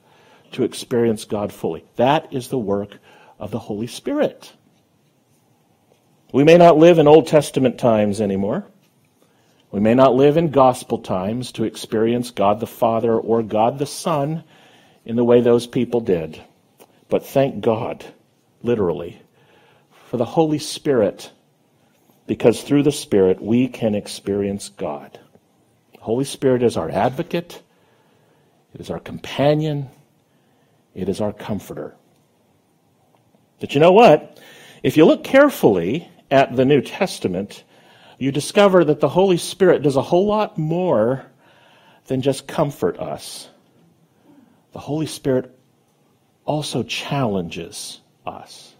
to 0.53 0.65
experience 0.65 1.25
God 1.25 1.51
fully. 1.51 1.85
That 1.97 2.33
is 2.33 2.49
the 2.49 2.59
work 2.59 2.99
of 3.39 3.51
the 3.51 3.59
Holy 3.59 3.87
Spirit. 3.87 4.53
We 6.33 6.45
may 6.45 6.59
not 6.59 6.77
live 6.77 6.99
in 6.99 7.09
Old 7.09 7.27
Testament 7.27 7.79
times 7.79 8.21
anymore. 8.21 8.67
We 9.73 9.81
may 9.81 9.95
not 9.95 10.15
live 10.15 10.37
in 10.37 10.51
gospel 10.51 10.99
times 10.99 11.53
to 11.53 11.65
experience 11.65 12.31
God 12.33 12.61
the 12.61 12.67
Father 12.67 13.19
or 13.19 13.43
God 13.43 13.79
the 13.79 13.87
Son 13.87 14.45
in 15.07 15.17
the 15.17 15.25
way 15.25 15.41
those 15.41 15.67
people 15.67 16.01
did. 16.01 16.43
But 17.11 17.27
thank 17.27 17.61
God, 17.61 18.05
literally, 18.63 19.21
for 20.07 20.17
the 20.17 20.25
Holy 20.25 20.61
Spirit, 20.61 21.31
because 22.27 22.63
through 22.63 22.85
the 22.85 22.93
Spirit 22.93 23.43
we 23.43 23.67
can 23.69 23.95
experience 23.97 24.69
God. 24.69 25.19
Holy 25.99 26.25
Spirit 26.25 26.63
is 26.63 26.77
our 26.77 26.89
advocate, 26.89 27.63
it 28.73 28.81
is 28.81 28.91
our 28.91 29.01
companion, 29.01 29.91
it 30.95 31.09
is 31.09 31.21
our 31.21 31.33
comforter. 31.33 31.95
But 33.59 33.75
you 33.75 33.81
know 33.81 33.93
what? 33.93 34.41
If 34.83 34.97
you 34.97 35.05
look 35.05 35.25
carefully 35.25 36.09
at 36.31 36.57
the 36.57 36.65
New 36.65 36.81
Testament, 36.81 37.65
you 38.19 38.33
discover 38.33 38.85
that 38.85 39.01
the 39.01 39.09
Holy 39.09 39.37
Spirit 39.37 39.83
does 39.83 39.97
a 39.97 40.03
whole 40.03 40.27
lot 40.27 40.57
more 40.57 41.27
than 42.07 42.23
just 42.23 42.47
comfort 42.47 42.99
us. 42.99 43.49
The 44.73 44.79
Holy 44.79 45.07
Spirit 45.07 45.60
also 46.51 46.83
challenges 46.83 48.01
us. 48.27 48.75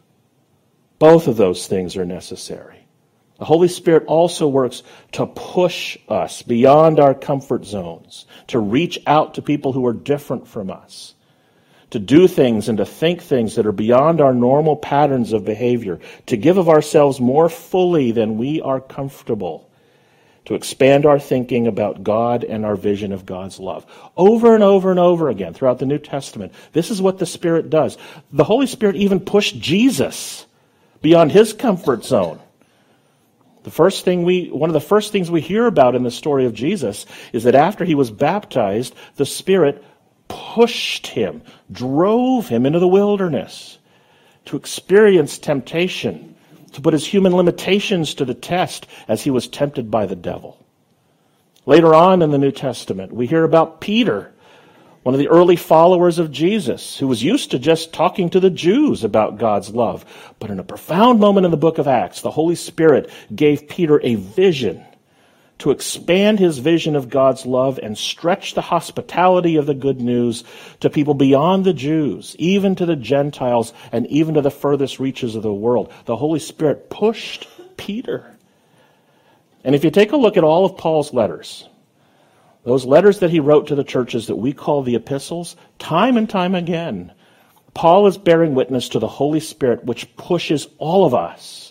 Both 0.99 1.29
of 1.29 1.37
those 1.37 1.69
things 1.69 1.97
are 1.97 2.05
necessary. 2.05 2.85
The 3.39 3.45
Holy 3.45 3.69
Spirit 3.69 4.05
also 4.07 4.49
works 4.49 4.83
to 5.13 5.27
push 5.27 5.97
us 6.09 6.43
beyond 6.43 6.99
our 6.99 7.15
comfort 7.15 7.65
zones, 7.65 8.27
to 8.49 8.59
reach 8.59 8.99
out 9.07 9.35
to 9.35 9.43
people 9.43 9.73
who 9.73 9.87
are 9.87 9.93
different 9.93 10.49
from 10.49 10.69
us 10.71 11.15
to 11.91 11.99
do 11.99 12.29
things 12.29 12.69
and 12.69 12.79
to 12.79 12.87
think 12.87 13.23
things 13.23 13.57
that 13.57 13.67
are 13.67 13.73
beyond 13.73 14.21
our 14.21 14.35
normal 14.35 14.77
patterns 14.77 15.33
of 15.33 15.45
behavior, 15.45 15.99
to 16.27 16.37
give 16.37 16.57
of 16.57 16.69
ourselves 16.69 17.21
more 17.21 17.49
fully 17.49 18.13
than 18.13 18.39
we 18.39 18.61
are 18.61 18.81
comfortable, 18.81 19.70
to 20.47 20.55
expand 20.55 21.07
our 21.07 21.19
thinking 21.19 21.67
about 21.67 22.03
God 22.03 22.45
and 22.45 22.65
our 22.65 22.77
vision 22.77 23.13
of 23.13 23.27
God's 23.27 23.59
love. 23.59 23.87
Over 24.17 24.55
and 24.55 24.65
over 24.65 24.91
and 24.91 24.99
over 24.99 25.29
again 25.29 25.55
throughout 25.55 25.79
the 25.79 25.87
New 25.87 25.99
Testament, 25.99 26.53
this 26.73 26.91
is 26.91 27.03
what 27.03 27.19
the 27.19 27.27
Spirit 27.27 27.71
does. 27.71 27.99
The 28.33 28.45
Holy 28.45 28.67
Spirit 28.67 28.97
even 28.97 29.21
pushed 29.21 29.59
Jesus 29.59 30.47
beyond 31.03 31.33
his 31.33 31.53
comfort 31.53 32.05
zone. 32.05 32.41
The 33.63 33.71
first 33.71 34.05
thing 34.05 34.23
we, 34.23 34.49
one 34.49 34.71
of 34.71 34.75
the 34.75 34.81
first 34.81 35.13
things 35.13 35.31
we 35.31 35.43
hear 35.43 35.67
about 35.67 35.95
in 35.95 36.03
the 36.03 36.11
story 36.11 36.47
of 36.47 36.55
Jesus 36.55 37.05
is 37.33 37.45
that 37.45 37.55
after 37.55 37.85
he 37.85 37.95
was 37.95 38.11
baptized, 38.11 38.95
the 39.17 39.27
Spirit 39.27 39.85
pushed 40.29 41.09
him, 41.09 41.43
drove 41.71 42.49
him 42.49 42.65
into 42.65 42.79
the 42.79 42.89
wilderness 42.89 43.79
to 44.47 44.57
experience 44.57 45.39
temptation, 45.39 46.30
to 46.73 46.81
put 46.81 46.93
his 46.93 47.07
human 47.07 47.35
limitations 47.35 48.15
to 48.15 48.25
the 48.25 48.35
test 48.35 48.87
as 49.09 49.23
he 49.23 49.31
was 49.31 49.49
tempted 49.49 49.91
by 49.91 50.07
the 50.07 50.17
devil. 50.17 50.59
Later 51.67 51.95
on 51.95 52.23
in 52.23 52.31
the 52.31 52.39
New 52.39 52.53
Testament, 52.53 53.13
we 53.13 53.27
hear 53.27 53.45
about 53.45 53.81
Peter, 53.81 54.33
one 55.03 55.15
of 55.15 55.19
the 55.19 55.29
early 55.29 55.57
followers 55.57 56.19
of 56.19 56.31
Jesus, 56.31 56.99
who 56.99 57.07
was 57.07 57.23
used 57.23 57.51
to 57.51 57.59
just 57.59 57.93
talking 57.93 58.31
to 58.31 58.41
the 58.41 58.51
Jews 58.51 59.05
about 59.05 59.39
God's 59.39 59.71
love. 59.71 60.05
But 60.39 60.51
in 60.51 60.59
a 60.59 60.65
profound 60.65 61.21
moment 61.21 61.45
in 61.45 61.51
the 61.51 61.57
book 61.57 61.79
of 61.79 61.89
Acts, 61.89 62.23
the 62.23 62.31
Holy 62.31 62.55
Spirit 62.55 63.11
gave 63.35 63.69
Peter 63.69 64.01
a 64.03 64.15
vision 64.15 64.85
to 65.61 65.71
expand 65.71 66.39
his 66.39 66.59
vision 66.59 66.97
of 66.97 67.09
God's 67.09 67.47
love 67.47 67.79
and 67.83 67.97
stretch 67.97 68.55
the 68.55 68.61
hospitality 68.61 69.57
of 69.57 69.67
the 69.67 69.75
good 69.75 70.01
news 70.01 70.45
to 70.81 70.91
people 70.91 71.15
beyond 71.15 71.65
the 71.65 71.73
Jews, 71.73 72.35
even 72.39 72.75
to 72.77 72.87
the 72.87 72.97
Gentiles, 72.97 73.73
and 73.93 74.07
even 74.09 74.35
to 74.35 74.41
the 74.41 74.51
furthest 74.51 74.99
reaches 74.99 75.37
of 75.37 75.43
the 75.43 75.53
world. 75.53 75.93
The 76.07 76.17
Holy 76.17 76.41
Spirit 76.41 76.91
pushed 76.91 77.49
Peter. 77.77 78.37
And 79.65 79.75
if 79.75 79.85
you 79.85 79.91
take 79.91 80.13
a 80.13 80.17
look 80.17 80.37
at 80.37 80.45
all 80.45 80.65
of 80.65 80.77
Paul's 80.77 81.13
letters, 81.13 81.69
those 82.65 82.85
letters 82.85 83.21
that 83.21 83.31
he 83.31 83.41
wrote 83.41 83.69
to 83.69 83.75
the 83.75 83.85
churches 83.85 84.27
that 84.27 84.37
we 84.37 84.53
call 84.53 84.83
the 84.83 84.97
epistles, 84.97 85.57
time 85.79 86.17
and 86.17 86.29
time 86.29 86.55
again, 86.55 87.13
Paul 87.73 88.07
is 88.07 88.19
bearing 88.19 88.55
witness 88.55 88.91
to 88.91 88.99
the 88.99 89.09
Holy 89.09 89.41
Spirit, 89.41 89.85
which 89.85 90.15
pushes 90.17 90.69
all 90.79 91.07
of 91.07 91.15
us 91.15 91.70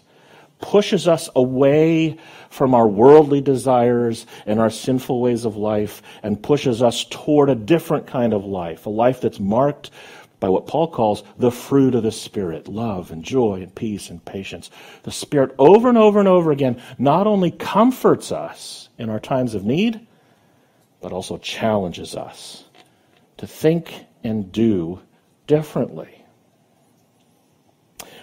pushes 0.62 1.08
us 1.08 1.30
away 1.36 2.18
from 2.50 2.74
our 2.74 2.88
worldly 2.88 3.42
desires 3.42 4.26
and 4.46 4.60
our 4.60 4.70
sinful 4.70 5.22
ways 5.22 5.46
of 5.46 5.56
life 5.56 6.02
and 6.24 6.42
pushes 6.42 6.82
us 6.82 7.06
toward 7.06 7.50
a 7.50 7.56
different 7.56 8.08
kind 8.08 8.34
of 8.34 8.46
life, 8.46 8.86
a 8.86 8.90
life 8.90 9.22
that's 9.22 9.40
marked 9.40 9.92
by 10.40 10.50
what 10.50 10.68
Paul 10.68 10.88
calls 10.88 11.24
the 11.38 11.52
fruit 11.52 11.96
of 11.96 12.04
the 12.04 12.12
Spirit 12.12 12.68
love 12.68 13.12
and 13.12 13.24
joy 13.24 13.62
and 13.62 13.74
peace 13.74 14.10
and 14.10 14.24
patience. 14.24 14.72
The 15.04 15.12
Spirit, 15.12 15.54
over 15.60 15.90
and 15.90 15.98
over 15.98 16.20
and 16.20 16.28
over 16.28 16.52
again, 16.52 16.82
not 16.98 17.28
only 17.28 17.52
comforts 17.52 18.32
us 18.32 18.90
in 18.98 19.10
our 19.10 19.20
times 19.20 19.54
of 19.54 19.66
need, 19.66 20.08
but 21.02 21.12
also 21.12 21.38
challenges 21.38 22.16
us 22.16 22.66
to 23.38 23.48
think 23.48 24.06
and 24.24 24.52
do 24.52 25.02
differently. 25.48 26.24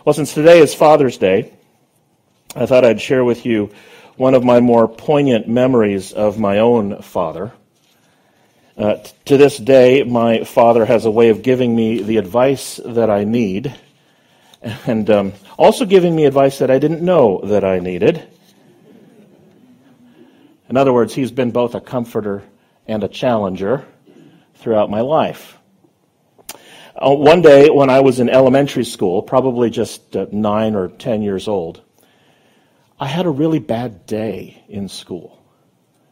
Well, 0.05 0.15
since 0.15 0.35
today 0.35 0.61
is 0.61 0.75
Father's 0.75 1.19
Day, 1.19 1.53
I 2.57 2.65
thought 2.65 2.87
I'd 2.87 3.03
share 3.03 3.23
with 3.23 3.45
you 3.45 3.71
one 4.17 4.33
of 4.33 4.43
my 4.43 4.61
more 4.61 4.89
poignant 4.89 5.47
memories 5.47 6.15
of 6.15 6.39
my 6.39 6.61
own 6.61 7.03
father. 7.03 7.53
Uh, 8.79 8.95
t- 8.95 9.13
to 9.27 9.37
this 9.37 9.59
day, 9.59 10.05
my 10.05 10.43
father 10.45 10.87
has 10.87 11.05
a 11.05 11.11
way 11.11 11.29
of 11.29 11.43
giving 11.43 11.77
me 11.77 12.01
the 12.01 12.17
advice 12.17 12.81
that 12.83 13.11
I 13.11 13.25
need, 13.25 13.75
and 14.87 15.11
um, 15.11 15.33
also 15.59 15.85
giving 15.85 16.17
me 16.17 16.25
advice 16.25 16.61
that 16.61 16.71
I 16.71 16.79
didn't 16.79 17.03
know 17.03 17.43
that 17.45 17.63
I 17.63 17.79
needed. 17.79 18.27
In 20.71 20.79
other 20.79 20.95
words, 20.95 21.15
he's 21.15 21.31
been 21.31 21.51
both 21.51 21.75
a 21.75 21.81
comforter 21.83 22.43
and 22.87 23.05
a 23.05 23.09
challenger 23.09 23.85
throughout 24.55 24.89
my 24.89 25.03
life. 25.03 25.59
Uh, 26.95 27.15
one 27.15 27.43
day, 27.43 27.69
when 27.69 27.91
I 27.91 28.01
was 28.01 28.19
in 28.19 28.31
elementary 28.31 28.87
school, 28.87 29.21
probably 29.21 29.69
just 29.69 30.17
uh, 30.17 30.25
nine 30.33 30.75
or 30.75 30.89
ten 30.89 31.21
years 31.21 31.49
old, 31.49 31.83
I 32.99 33.07
had 33.07 33.27
a 33.27 33.31
really 33.31 33.59
bad 33.59 34.07
day 34.07 34.65
in 34.69 34.89
school. 34.89 35.43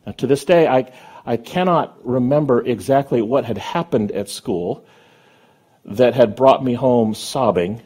Now, 0.04 0.12
to 0.12 0.26
this 0.26 0.44
day, 0.44 0.66
I, 0.66 0.92
I 1.24 1.38
cannot 1.38 2.06
remember 2.06 2.62
exactly 2.62 3.22
what 3.22 3.46
had 3.46 3.56
happened 3.56 4.12
at 4.12 4.28
school 4.28 4.84
that 5.86 6.14
had 6.14 6.36
brought 6.36 6.62
me 6.62 6.74
home 6.74 7.14
sobbing 7.14 7.82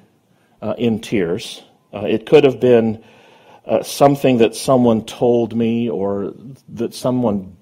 uh, 0.61 0.75
in 0.77 1.01
tears. 1.01 1.63
Uh, 1.93 2.07
it 2.07 2.27
could 2.27 2.45
have 2.45 2.59
been 2.59 3.05
uh, 3.65 3.83
something 3.83 4.39
that 4.39 4.57
someone 4.57 5.05
told 5.05 5.55
me 5.55 5.89
or 5.89 6.35
that 6.69 6.95
someone 6.95 7.57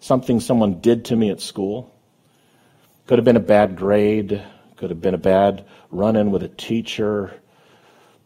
something 0.00 0.40
someone 0.40 0.80
did 0.80 1.06
to 1.06 1.16
me 1.16 1.30
at 1.30 1.40
school. 1.40 1.94
Could 3.06 3.18
have 3.18 3.24
been 3.24 3.36
a 3.36 3.40
bad 3.40 3.76
grade, 3.76 4.42
could 4.76 4.90
have 4.90 5.00
been 5.00 5.14
a 5.14 5.18
bad 5.18 5.66
run-in 5.90 6.30
with 6.30 6.42
a 6.42 6.48
teacher. 6.48 7.34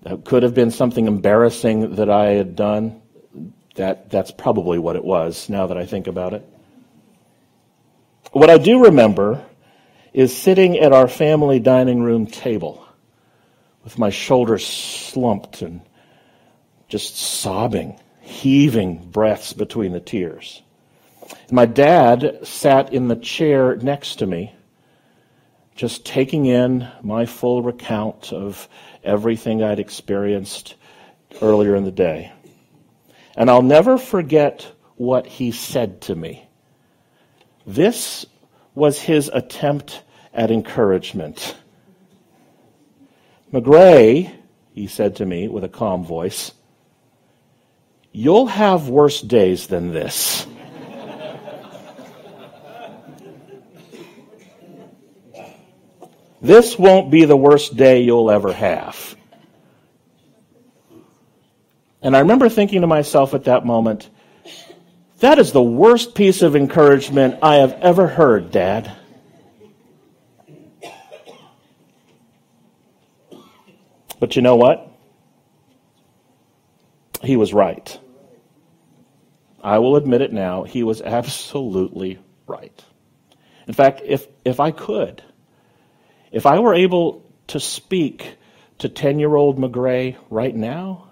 That 0.02 0.24
could 0.24 0.42
have 0.42 0.54
been 0.54 0.70
something 0.70 1.06
embarrassing 1.06 1.96
that 1.96 2.10
I 2.10 2.30
had 2.30 2.56
done. 2.56 3.00
That 3.76 4.10
that's 4.10 4.30
probably 4.30 4.78
what 4.78 4.96
it 4.96 5.04
was 5.04 5.48
now 5.48 5.68
that 5.68 5.78
I 5.78 5.86
think 5.86 6.06
about 6.06 6.34
it. 6.34 6.46
What 8.32 8.50
I 8.50 8.58
do 8.58 8.84
remember 8.84 9.44
is 10.12 10.36
sitting 10.36 10.78
at 10.78 10.92
our 10.92 11.08
family 11.08 11.58
dining 11.58 12.02
room 12.02 12.26
table 12.26 12.86
with 13.84 13.98
my 13.98 14.10
shoulders 14.10 14.66
slumped 14.66 15.62
and 15.62 15.80
just 16.88 17.16
sobbing, 17.16 17.98
heaving 18.20 18.98
breaths 19.10 19.52
between 19.52 19.92
the 19.92 20.00
tears. 20.00 20.62
My 21.50 21.66
dad 21.66 22.46
sat 22.46 22.92
in 22.92 23.08
the 23.08 23.16
chair 23.16 23.76
next 23.76 24.16
to 24.16 24.26
me, 24.26 24.54
just 25.74 26.04
taking 26.04 26.46
in 26.46 26.88
my 27.02 27.24
full 27.26 27.62
recount 27.62 28.32
of 28.32 28.68
everything 29.04 29.62
I'd 29.62 29.80
experienced 29.80 30.74
earlier 31.40 31.74
in 31.76 31.84
the 31.84 31.90
day. 31.90 32.32
And 33.36 33.50
I'll 33.50 33.62
never 33.62 33.98
forget 33.98 34.70
what 34.96 35.26
he 35.26 35.52
said 35.52 36.02
to 36.02 36.14
me. 36.14 36.48
This 37.66 38.26
was 38.74 39.00
his 39.00 39.30
attempt 39.32 40.02
at 40.32 40.50
encouragement. 40.50 41.56
Magrey, 43.52 44.32
he 44.72 44.86
said 44.86 45.16
to 45.16 45.26
me 45.26 45.48
with 45.48 45.64
a 45.64 45.68
calm 45.68 46.04
voice, 46.04 46.52
you'll 48.12 48.46
have 48.46 48.88
worse 48.88 49.20
days 49.20 49.66
than 49.66 49.92
this. 49.92 50.46
This 56.42 56.76
won't 56.76 57.10
be 57.10 57.24
the 57.24 57.36
worst 57.36 57.76
day 57.76 58.02
you'll 58.02 58.30
ever 58.30 58.52
have. 58.52 59.16
And 62.02 62.16
I 62.16 62.20
remember 62.20 62.48
thinking 62.48 62.80
to 62.80 62.88
myself 62.88 63.32
at 63.32 63.44
that 63.44 63.64
moment, 63.64 64.10
that 65.20 65.38
is 65.38 65.52
the 65.52 65.62
worst 65.62 66.16
piece 66.16 66.42
of 66.42 66.56
encouragement 66.56 67.38
I 67.42 67.56
have 67.56 67.72
ever 67.74 68.08
heard, 68.08 68.50
Dad. 68.50 68.90
But 74.18 74.34
you 74.34 74.42
know 74.42 74.56
what? 74.56 74.88
He 77.22 77.36
was 77.36 77.54
right. 77.54 77.98
I 79.62 79.78
will 79.78 79.94
admit 79.94 80.22
it 80.22 80.32
now. 80.32 80.64
He 80.64 80.82
was 80.82 81.00
absolutely 81.00 82.18
right. 82.48 82.84
In 83.68 83.74
fact, 83.74 84.00
if, 84.04 84.26
if 84.44 84.58
I 84.58 84.72
could, 84.72 85.22
if 86.32 86.46
I 86.46 86.58
were 86.58 86.74
able 86.74 87.30
to 87.48 87.60
speak 87.60 88.36
to 88.78 88.88
10 88.88 89.18
year 89.18 89.34
old 89.34 89.58
Magrey 89.58 90.16
right 90.30 90.54
now, 90.54 91.08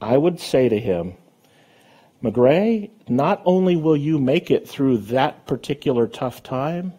I 0.00 0.16
would 0.16 0.40
say 0.40 0.68
to 0.68 0.78
him, 0.78 1.14
Magrey, 2.22 2.90
not 3.08 3.42
only 3.44 3.76
will 3.76 3.96
you 3.96 4.18
make 4.18 4.50
it 4.50 4.68
through 4.68 4.98
that 4.98 5.46
particular 5.46 6.08
tough 6.08 6.42
time, 6.42 6.92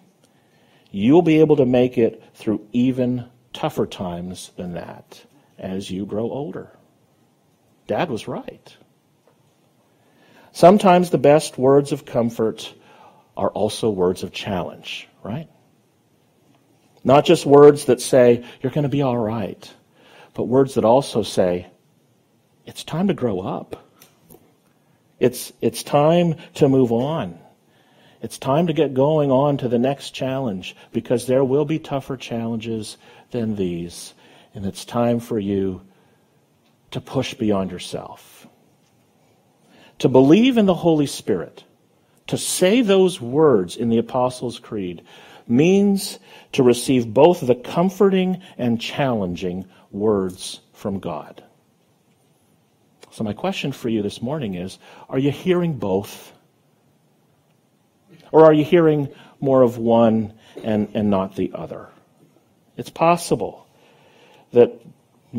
you'll 0.92 1.22
be 1.22 1.42
able 1.42 1.58
to 1.58 1.66
make 1.66 1.98
it 1.98 2.24
through 2.34 2.66
even 2.72 3.26
tougher 3.52 3.86
times 3.86 4.52
than 4.56 4.74
that 4.74 5.22
as 5.58 5.92
you 5.92 6.06
grow 6.06 6.32
older. 6.32 6.72
Dad 7.88 8.10
was 8.10 8.28
right. 8.28 8.76
Sometimes 10.54 11.10
the 11.10 11.18
best 11.18 11.58
words 11.58 11.92
of 11.92 12.06
comfort 12.06 12.74
are 13.36 13.50
also 13.50 13.90
words 13.90 14.24
of 14.24 14.32
challenge, 14.32 15.08
right? 15.22 15.50
Not 17.04 17.26
just 17.26 17.46
words 17.46 17.86
that 17.86 18.02
say, 18.02 18.44
you're 18.62 18.72
going 18.72 18.84
to 18.84 18.90
be 18.90 19.02
all 19.02 19.18
right, 19.18 19.74
but 20.34 20.44
words 20.44 20.76
that 20.76 20.86
also 20.86 21.24
say, 21.24 21.68
it's 22.66 22.84
time 22.84 23.08
to 23.08 23.14
grow 23.14 23.40
up. 23.40 23.88
It's, 25.20 25.52
it's 25.62 25.84
time 25.84 26.36
to 26.56 26.70
move 26.70 26.92
on. 26.92 27.40
It's 28.22 28.38
time 28.38 28.68
to 28.68 28.74
get 28.74 28.94
going 28.94 29.32
on 29.32 29.58
to 29.58 29.70
the 29.70 29.80
next 29.80 30.12
challenge 30.12 30.76
because 30.92 31.26
there 31.26 31.44
will 31.44 31.66
be 31.66 31.80
tougher 31.80 32.18
challenges 32.18 32.98
than 33.32 33.56
these. 33.56 34.14
And 34.54 34.66
it's 34.66 34.84
time 34.84 35.20
for 35.20 35.40
you 35.40 35.82
to 36.92 37.00
push 37.00 37.34
beyond 37.34 37.72
yourself. 37.72 38.48
To 40.00 40.10
believe 40.10 40.58
in 40.58 40.66
the 40.66 40.74
Holy 40.74 41.06
Spirit, 41.06 41.64
to 42.30 42.38
say 42.38 42.82
those 42.82 43.20
words 43.20 43.76
in 43.76 43.90
the 43.90 43.98
Apostles' 43.98 44.60
Creed, 44.60 45.04
means 45.48 46.20
to 46.52 46.62
receive 46.62 47.12
both 47.12 47.42
the 47.42 47.56
comforting 47.56 48.42
and 48.56 48.80
challenging 48.80 49.66
words 49.92 50.62
from 50.74 51.00
God. 51.00 51.44
So, 53.12 53.24
my 53.24 53.34
question 53.34 53.72
for 53.72 53.90
you 53.90 54.04
this 54.04 54.22
morning 54.22 54.54
is 54.54 54.78
Are 55.10 55.18
you 55.18 55.32
hearing 55.32 55.80
both? 55.80 56.32
Or 58.32 58.46
are 58.46 58.54
you 58.54 58.64
hearing 58.64 59.10
more 59.40 59.64
of 59.64 59.80
one 59.80 60.34
and, 60.64 60.90
and 60.94 61.10
not 61.10 61.36
the 61.36 61.52
other? 61.56 61.90
It's 62.78 62.92
possible 62.92 63.66
that 64.52 64.80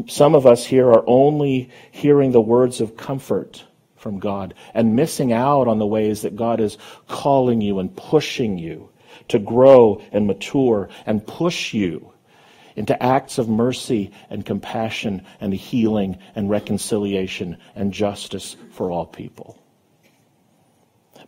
some 0.09 0.35
of 0.35 0.45
us 0.45 0.67
here 0.67 0.89
are 0.89 1.05
only 1.07 1.71
hearing 1.93 2.33
the 2.33 2.41
words 2.41 2.81
of 2.81 2.97
comfort 2.97 3.65
from 4.01 4.19
God 4.19 4.55
and 4.75 4.97
missing 4.97 5.33
out 5.33 5.69
on 5.69 5.79
the 5.79 5.87
ways 5.87 6.23
that 6.23 6.35
God 6.35 6.59
is 6.61 6.79
calling 7.07 7.61
you 7.61 7.79
and 7.79 7.95
pushing 7.95 8.59
you 8.59 8.89
to 9.29 9.39
grow 9.39 10.03
and 10.11 10.27
mature 10.27 10.89
and 11.07 11.25
push 11.27 11.73
you 11.73 12.13
into 12.77 13.01
acts 13.03 13.39
of 13.39 13.49
mercy 13.49 14.11
and 14.31 14.47
compassion 14.47 15.25
and 15.41 15.53
healing 15.53 16.19
and 16.35 16.49
reconciliation 16.49 17.59
and 17.75 17.93
justice 17.93 18.57
for 18.73 18.91
all 18.91 19.07
people. 19.07 19.59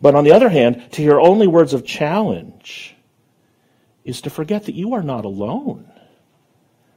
But 0.01 0.15
on 0.15 0.23
the 0.23 0.31
other 0.31 0.49
hand, 0.49 0.91
to 0.93 1.01
hear 1.01 1.19
only 1.19 1.47
words 1.47 1.73
of 1.73 1.85
challenge 1.85 2.95
is 4.03 4.21
to 4.21 4.29
forget 4.29 4.65
that 4.65 4.75
you 4.75 4.95
are 4.95 5.03
not 5.03 5.25
alone, 5.25 5.89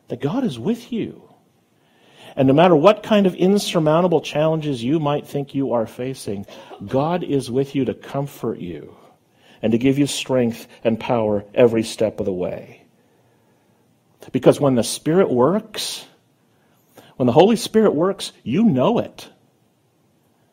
that 0.08 0.20
God 0.20 0.42
is 0.42 0.58
with 0.58 0.90
you. 0.92 1.25
And 2.36 2.46
no 2.48 2.54
matter 2.54 2.76
what 2.76 3.02
kind 3.02 3.26
of 3.26 3.34
insurmountable 3.34 4.20
challenges 4.20 4.84
you 4.84 5.00
might 5.00 5.26
think 5.26 5.54
you 5.54 5.72
are 5.72 5.86
facing, 5.86 6.46
God 6.86 7.24
is 7.24 7.50
with 7.50 7.74
you 7.74 7.86
to 7.86 7.94
comfort 7.94 8.58
you 8.58 8.94
and 9.62 9.72
to 9.72 9.78
give 9.78 9.98
you 9.98 10.06
strength 10.06 10.68
and 10.84 11.00
power 11.00 11.44
every 11.54 11.82
step 11.82 12.20
of 12.20 12.26
the 12.26 12.32
way. 12.32 12.82
Because 14.32 14.60
when 14.60 14.74
the 14.74 14.84
Spirit 14.84 15.30
works, 15.30 16.04
When 17.16 17.26
the 17.26 17.32
Holy 17.32 17.56
Spirit 17.56 17.94
works, 17.94 18.32
you 18.42 18.64
know 18.64 18.98
it. 18.98 19.28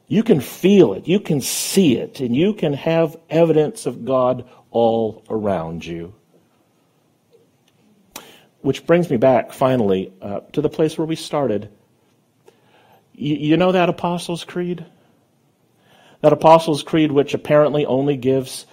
You 0.08 0.24
can 0.24 0.39
feel 0.39 0.93
it, 0.93 1.08
you 1.08 1.19
can 1.19 1.41
see 1.41 1.98
it, 1.98 2.19
and 2.19 2.36
you 2.36 2.54
can 2.54 2.74
have 2.74 3.17
evidence 3.30 3.86
of 3.86 4.06
God 4.06 4.48
all 4.72 5.24
around 5.30 5.86
you. 5.86 6.13
Which 8.63 8.86
brings 8.86 9.10
me 9.10 9.17
back, 9.17 9.52
finally, 9.52 10.13
uh, 10.21 10.39
to 10.54 10.62
the 10.62 10.69
place 10.69 10.97
where 10.97 11.06
we 11.06 11.17
started. 11.17 11.69
You, 13.12 13.36
you 13.36 13.58
know 13.58 13.73
that 13.73 13.89
Apostles' 13.89 14.45
Creed? 14.45 14.86
That 16.21 16.32
Apostles' 16.32 16.82
Creed, 16.82 17.12
which 17.12 17.34
apparently 17.34 17.86
only 17.86 18.15
gives 18.15 18.65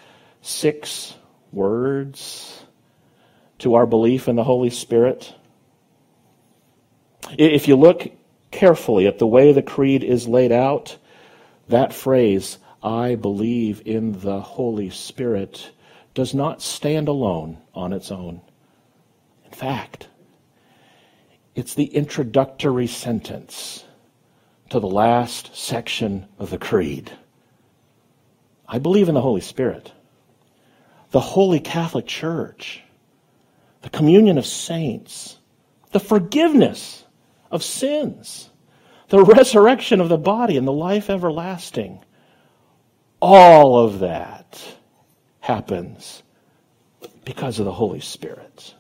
six 0.43 1.13
words 1.51 2.63
to 3.59 3.75
our 3.75 3.85
belief 3.85 4.29
in 4.29 4.37
the 4.37 4.45
Holy 4.45 4.71
Spirit. 4.71 5.35
If 7.37 7.67
you 7.67 7.75
look 7.75 8.13
carefully 8.53 9.09
at 9.09 9.19
the 9.19 9.27
way 9.27 9.53
the 9.53 9.61
creed 9.61 10.05
is 10.05 10.29
laid 10.29 10.53
out, 10.53 10.97
that 11.69 11.93
phrase, 11.93 12.59
I 12.81 13.17
believe 13.17 13.83
in 13.85 14.21
the 14.21 14.41
Holy 14.41 14.91
Spirit, 14.91 15.73
does 16.15 16.33
not 16.33 16.63
stand 16.63 17.09
alone 17.09 17.59
on 17.75 17.93
its 17.93 18.13
own. 18.13 18.41
Fact, 19.61 20.09
it's 21.55 21.75
the 21.75 21.85
introductory 21.85 22.87
sentence 22.87 23.85
to 24.71 24.81
the 24.81 24.89
last 24.89 25.55
section 25.55 26.27
of 26.39 26.49
the 26.49 26.57
creed. 26.57 27.13
I 28.67 28.79
believe 28.79 29.11
in 29.11 29.15
the 29.15 29.21
Holy 29.21 29.43
Spirit, 29.43 29.93
the 31.11 31.21
Holy 31.21 31.61
Catholic 31.61 32.07
Church, 32.07 32.83
the 33.83 33.91
communion 33.91 34.39
of 34.39 34.47
saints, 34.47 35.37
the 35.93 36.01
forgiveness 36.01 37.05
of 37.51 37.63
sins, 37.63 38.49
the 39.11 39.23
resurrection 39.23 40.01
of 40.01 40.09
the 40.09 40.17
body, 40.17 40.57
and 40.57 40.67
the 40.67 40.73
life 40.73 41.11
everlasting. 41.11 42.03
All 43.21 43.77
of 43.79 43.99
that 43.99 44.59
happens 45.41 46.23
because 47.27 47.59
of 47.59 47.67
the 47.67 47.73
Holy 47.73 48.01
Spirit. 48.01 48.75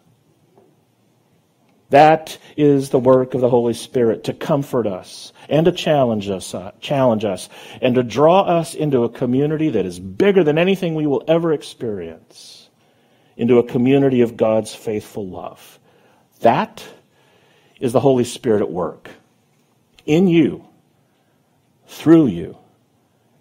That 1.90 2.38
is 2.56 2.90
the 2.90 3.00
work 3.00 3.34
of 3.34 3.40
the 3.40 3.50
Holy 3.50 3.74
Spirit 3.74 4.24
to 4.24 4.32
comfort 4.32 4.86
us 4.86 5.32
and 5.48 5.66
to 5.66 5.72
challenge 5.72 6.30
us, 6.30 6.54
uh, 6.54 6.70
challenge 6.80 7.24
us, 7.24 7.48
and 7.82 7.96
to 7.96 8.04
draw 8.04 8.42
us 8.42 8.74
into 8.74 9.02
a 9.02 9.08
community 9.08 9.70
that 9.70 9.84
is 9.84 9.98
bigger 9.98 10.44
than 10.44 10.56
anything 10.56 10.94
we 10.94 11.06
will 11.06 11.24
ever 11.26 11.52
experience, 11.52 12.68
into 13.36 13.58
a 13.58 13.64
community 13.64 14.20
of 14.20 14.36
God's 14.36 14.72
faithful 14.72 15.26
love. 15.26 15.80
That 16.40 16.84
is 17.80 17.92
the 17.92 18.00
Holy 18.00 18.24
Spirit 18.24 18.62
at 18.62 18.70
work 18.70 19.10
in 20.06 20.28
you, 20.28 20.66
through 21.88 22.28
you, 22.28 22.56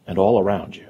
and 0.08 0.18
all 0.18 0.40
around 0.40 0.76
you. 0.76 0.89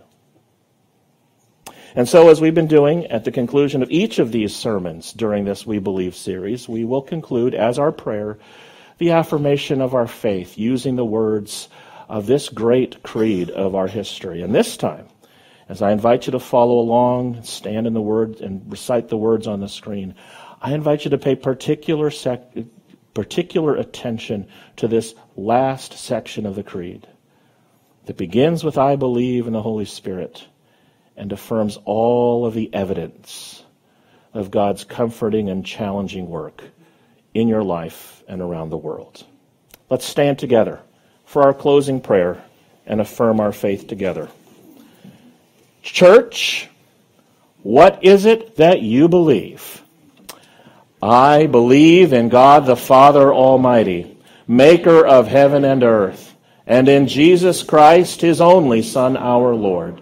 And 1.95 2.07
so, 2.07 2.29
as 2.29 2.39
we've 2.39 2.53
been 2.53 2.67
doing 2.67 3.07
at 3.07 3.23
the 3.23 3.31
conclusion 3.31 3.81
of 3.81 3.89
each 3.89 4.19
of 4.19 4.31
these 4.31 4.55
sermons 4.55 5.11
during 5.11 5.45
this 5.45 5.65
We 5.65 5.79
Believe 5.79 6.15
series, 6.15 6.69
we 6.69 6.85
will 6.85 7.01
conclude 7.01 7.55
as 7.55 7.79
our 7.79 7.91
prayer 7.91 8.37
the 8.99 9.11
affirmation 9.11 9.81
of 9.81 9.95
our 9.95 10.07
faith 10.07 10.57
using 10.57 10.95
the 10.95 11.05
words 11.05 11.67
of 12.07 12.27
this 12.27 12.49
great 12.49 13.01
creed 13.01 13.49
of 13.49 13.73
our 13.73 13.87
history. 13.87 14.41
And 14.41 14.53
this 14.53 14.77
time, 14.77 15.07
as 15.67 15.81
I 15.81 15.91
invite 15.91 16.27
you 16.27 16.31
to 16.31 16.39
follow 16.39 16.79
along, 16.79 17.43
stand 17.43 17.87
in 17.87 17.93
the 17.93 18.01
words 18.01 18.39
and 18.41 18.69
recite 18.69 19.09
the 19.09 19.17
words 19.17 19.47
on 19.47 19.59
the 19.59 19.69
screen, 19.69 20.13
I 20.61 20.73
invite 20.73 21.05
you 21.05 21.11
to 21.11 21.17
pay 21.17 21.35
particular, 21.35 22.11
sec- 22.11 22.53
particular 23.15 23.75
attention 23.75 24.47
to 24.77 24.87
this 24.87 25.15
last 25.35 25.93
section 25.93 26.45
of 26.45 26.55
the 26.55 26.63
creed 26.63 27.07
that 28.05 28.17
begins 28.17 28.63
with 28.63 28.77
I 28.77 28.95
believe 28.95 29.47
in 29.47 29.53
the 29.53 29.61
Holy 29.61 29.85
Spirit 29.85 30.47
and 31.19 31.33
affirms 31.33 31.77
all 31.83 32.45
of 32.45 32.53
the 32.53 32.73
evidence 32.73 33.61
of 34.33 34.49
God's 34.49 34.85
comforting 34.85 35.49
and 35.49 35.65
challenging 35.65 36.29
work 36.29 36.63
in 37.33 37.49
your 37.49 37.61
life 37.61 38.23
and 38.27 38.41
around 38.41 38.69
the 38.69 38.77
world. 38.77 39.25
Let's 39.89 40.05
stand 40.05 40.39
together 40.39 40.79
for 41.25 41.43
our 41.43 41.53
closing 41.53 41.99
prayer 41.99 42.41
and 42.85 43.01
affirm 43.01 43.41
our 43.41 43.51
faith 43.51 43.87
together. 43.87 44.29
Church, 45.81 46.69
what 47.63 48.01
is 48.03 48.25
it 48.25 48.55
that 48.55 48.81
you 48.81 49.09
believe? 49.09 49.83
I 51.01 51.47
believe 51.47 52.13
in 52.13 52.29
God 52.29 52.65
the 52.65 52.77
Father 52.77 53.33
Almighty, 53.33 54.17
maker 54.47 55.05
of 55.05 55.27
heaven 55.27 55.65
and 55.65 55.83
earth, 55.83 56.33
and 56.65 56.87
in 56.87 57.07
Jesus 57.07 57.61
Christ, 57.61 58.21
his 58.21 58.39
only 58.39 58.81
Son, 58.81 59.17
our 59.17 59.53
Lord 59.53 60.01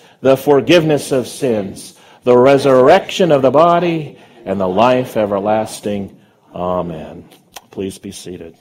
the 0.21 0.37
forgiveness 0.37 1.11
of 1.11 1.27
sins, 1.27 1.99
the 2.23 2.37
resurrection 2.37 3.31
of 3.31 3.41
the 3.41 3.51
body, 3.51 4.17
and 4.45 4.59
the 4.59 4.67
life 4.67 5.17
everlasting. 5.17 6.19
Amen. 6.53 7.27
Please 7.71 7.97
be 7.97 8.11
seated. 8.11 8.55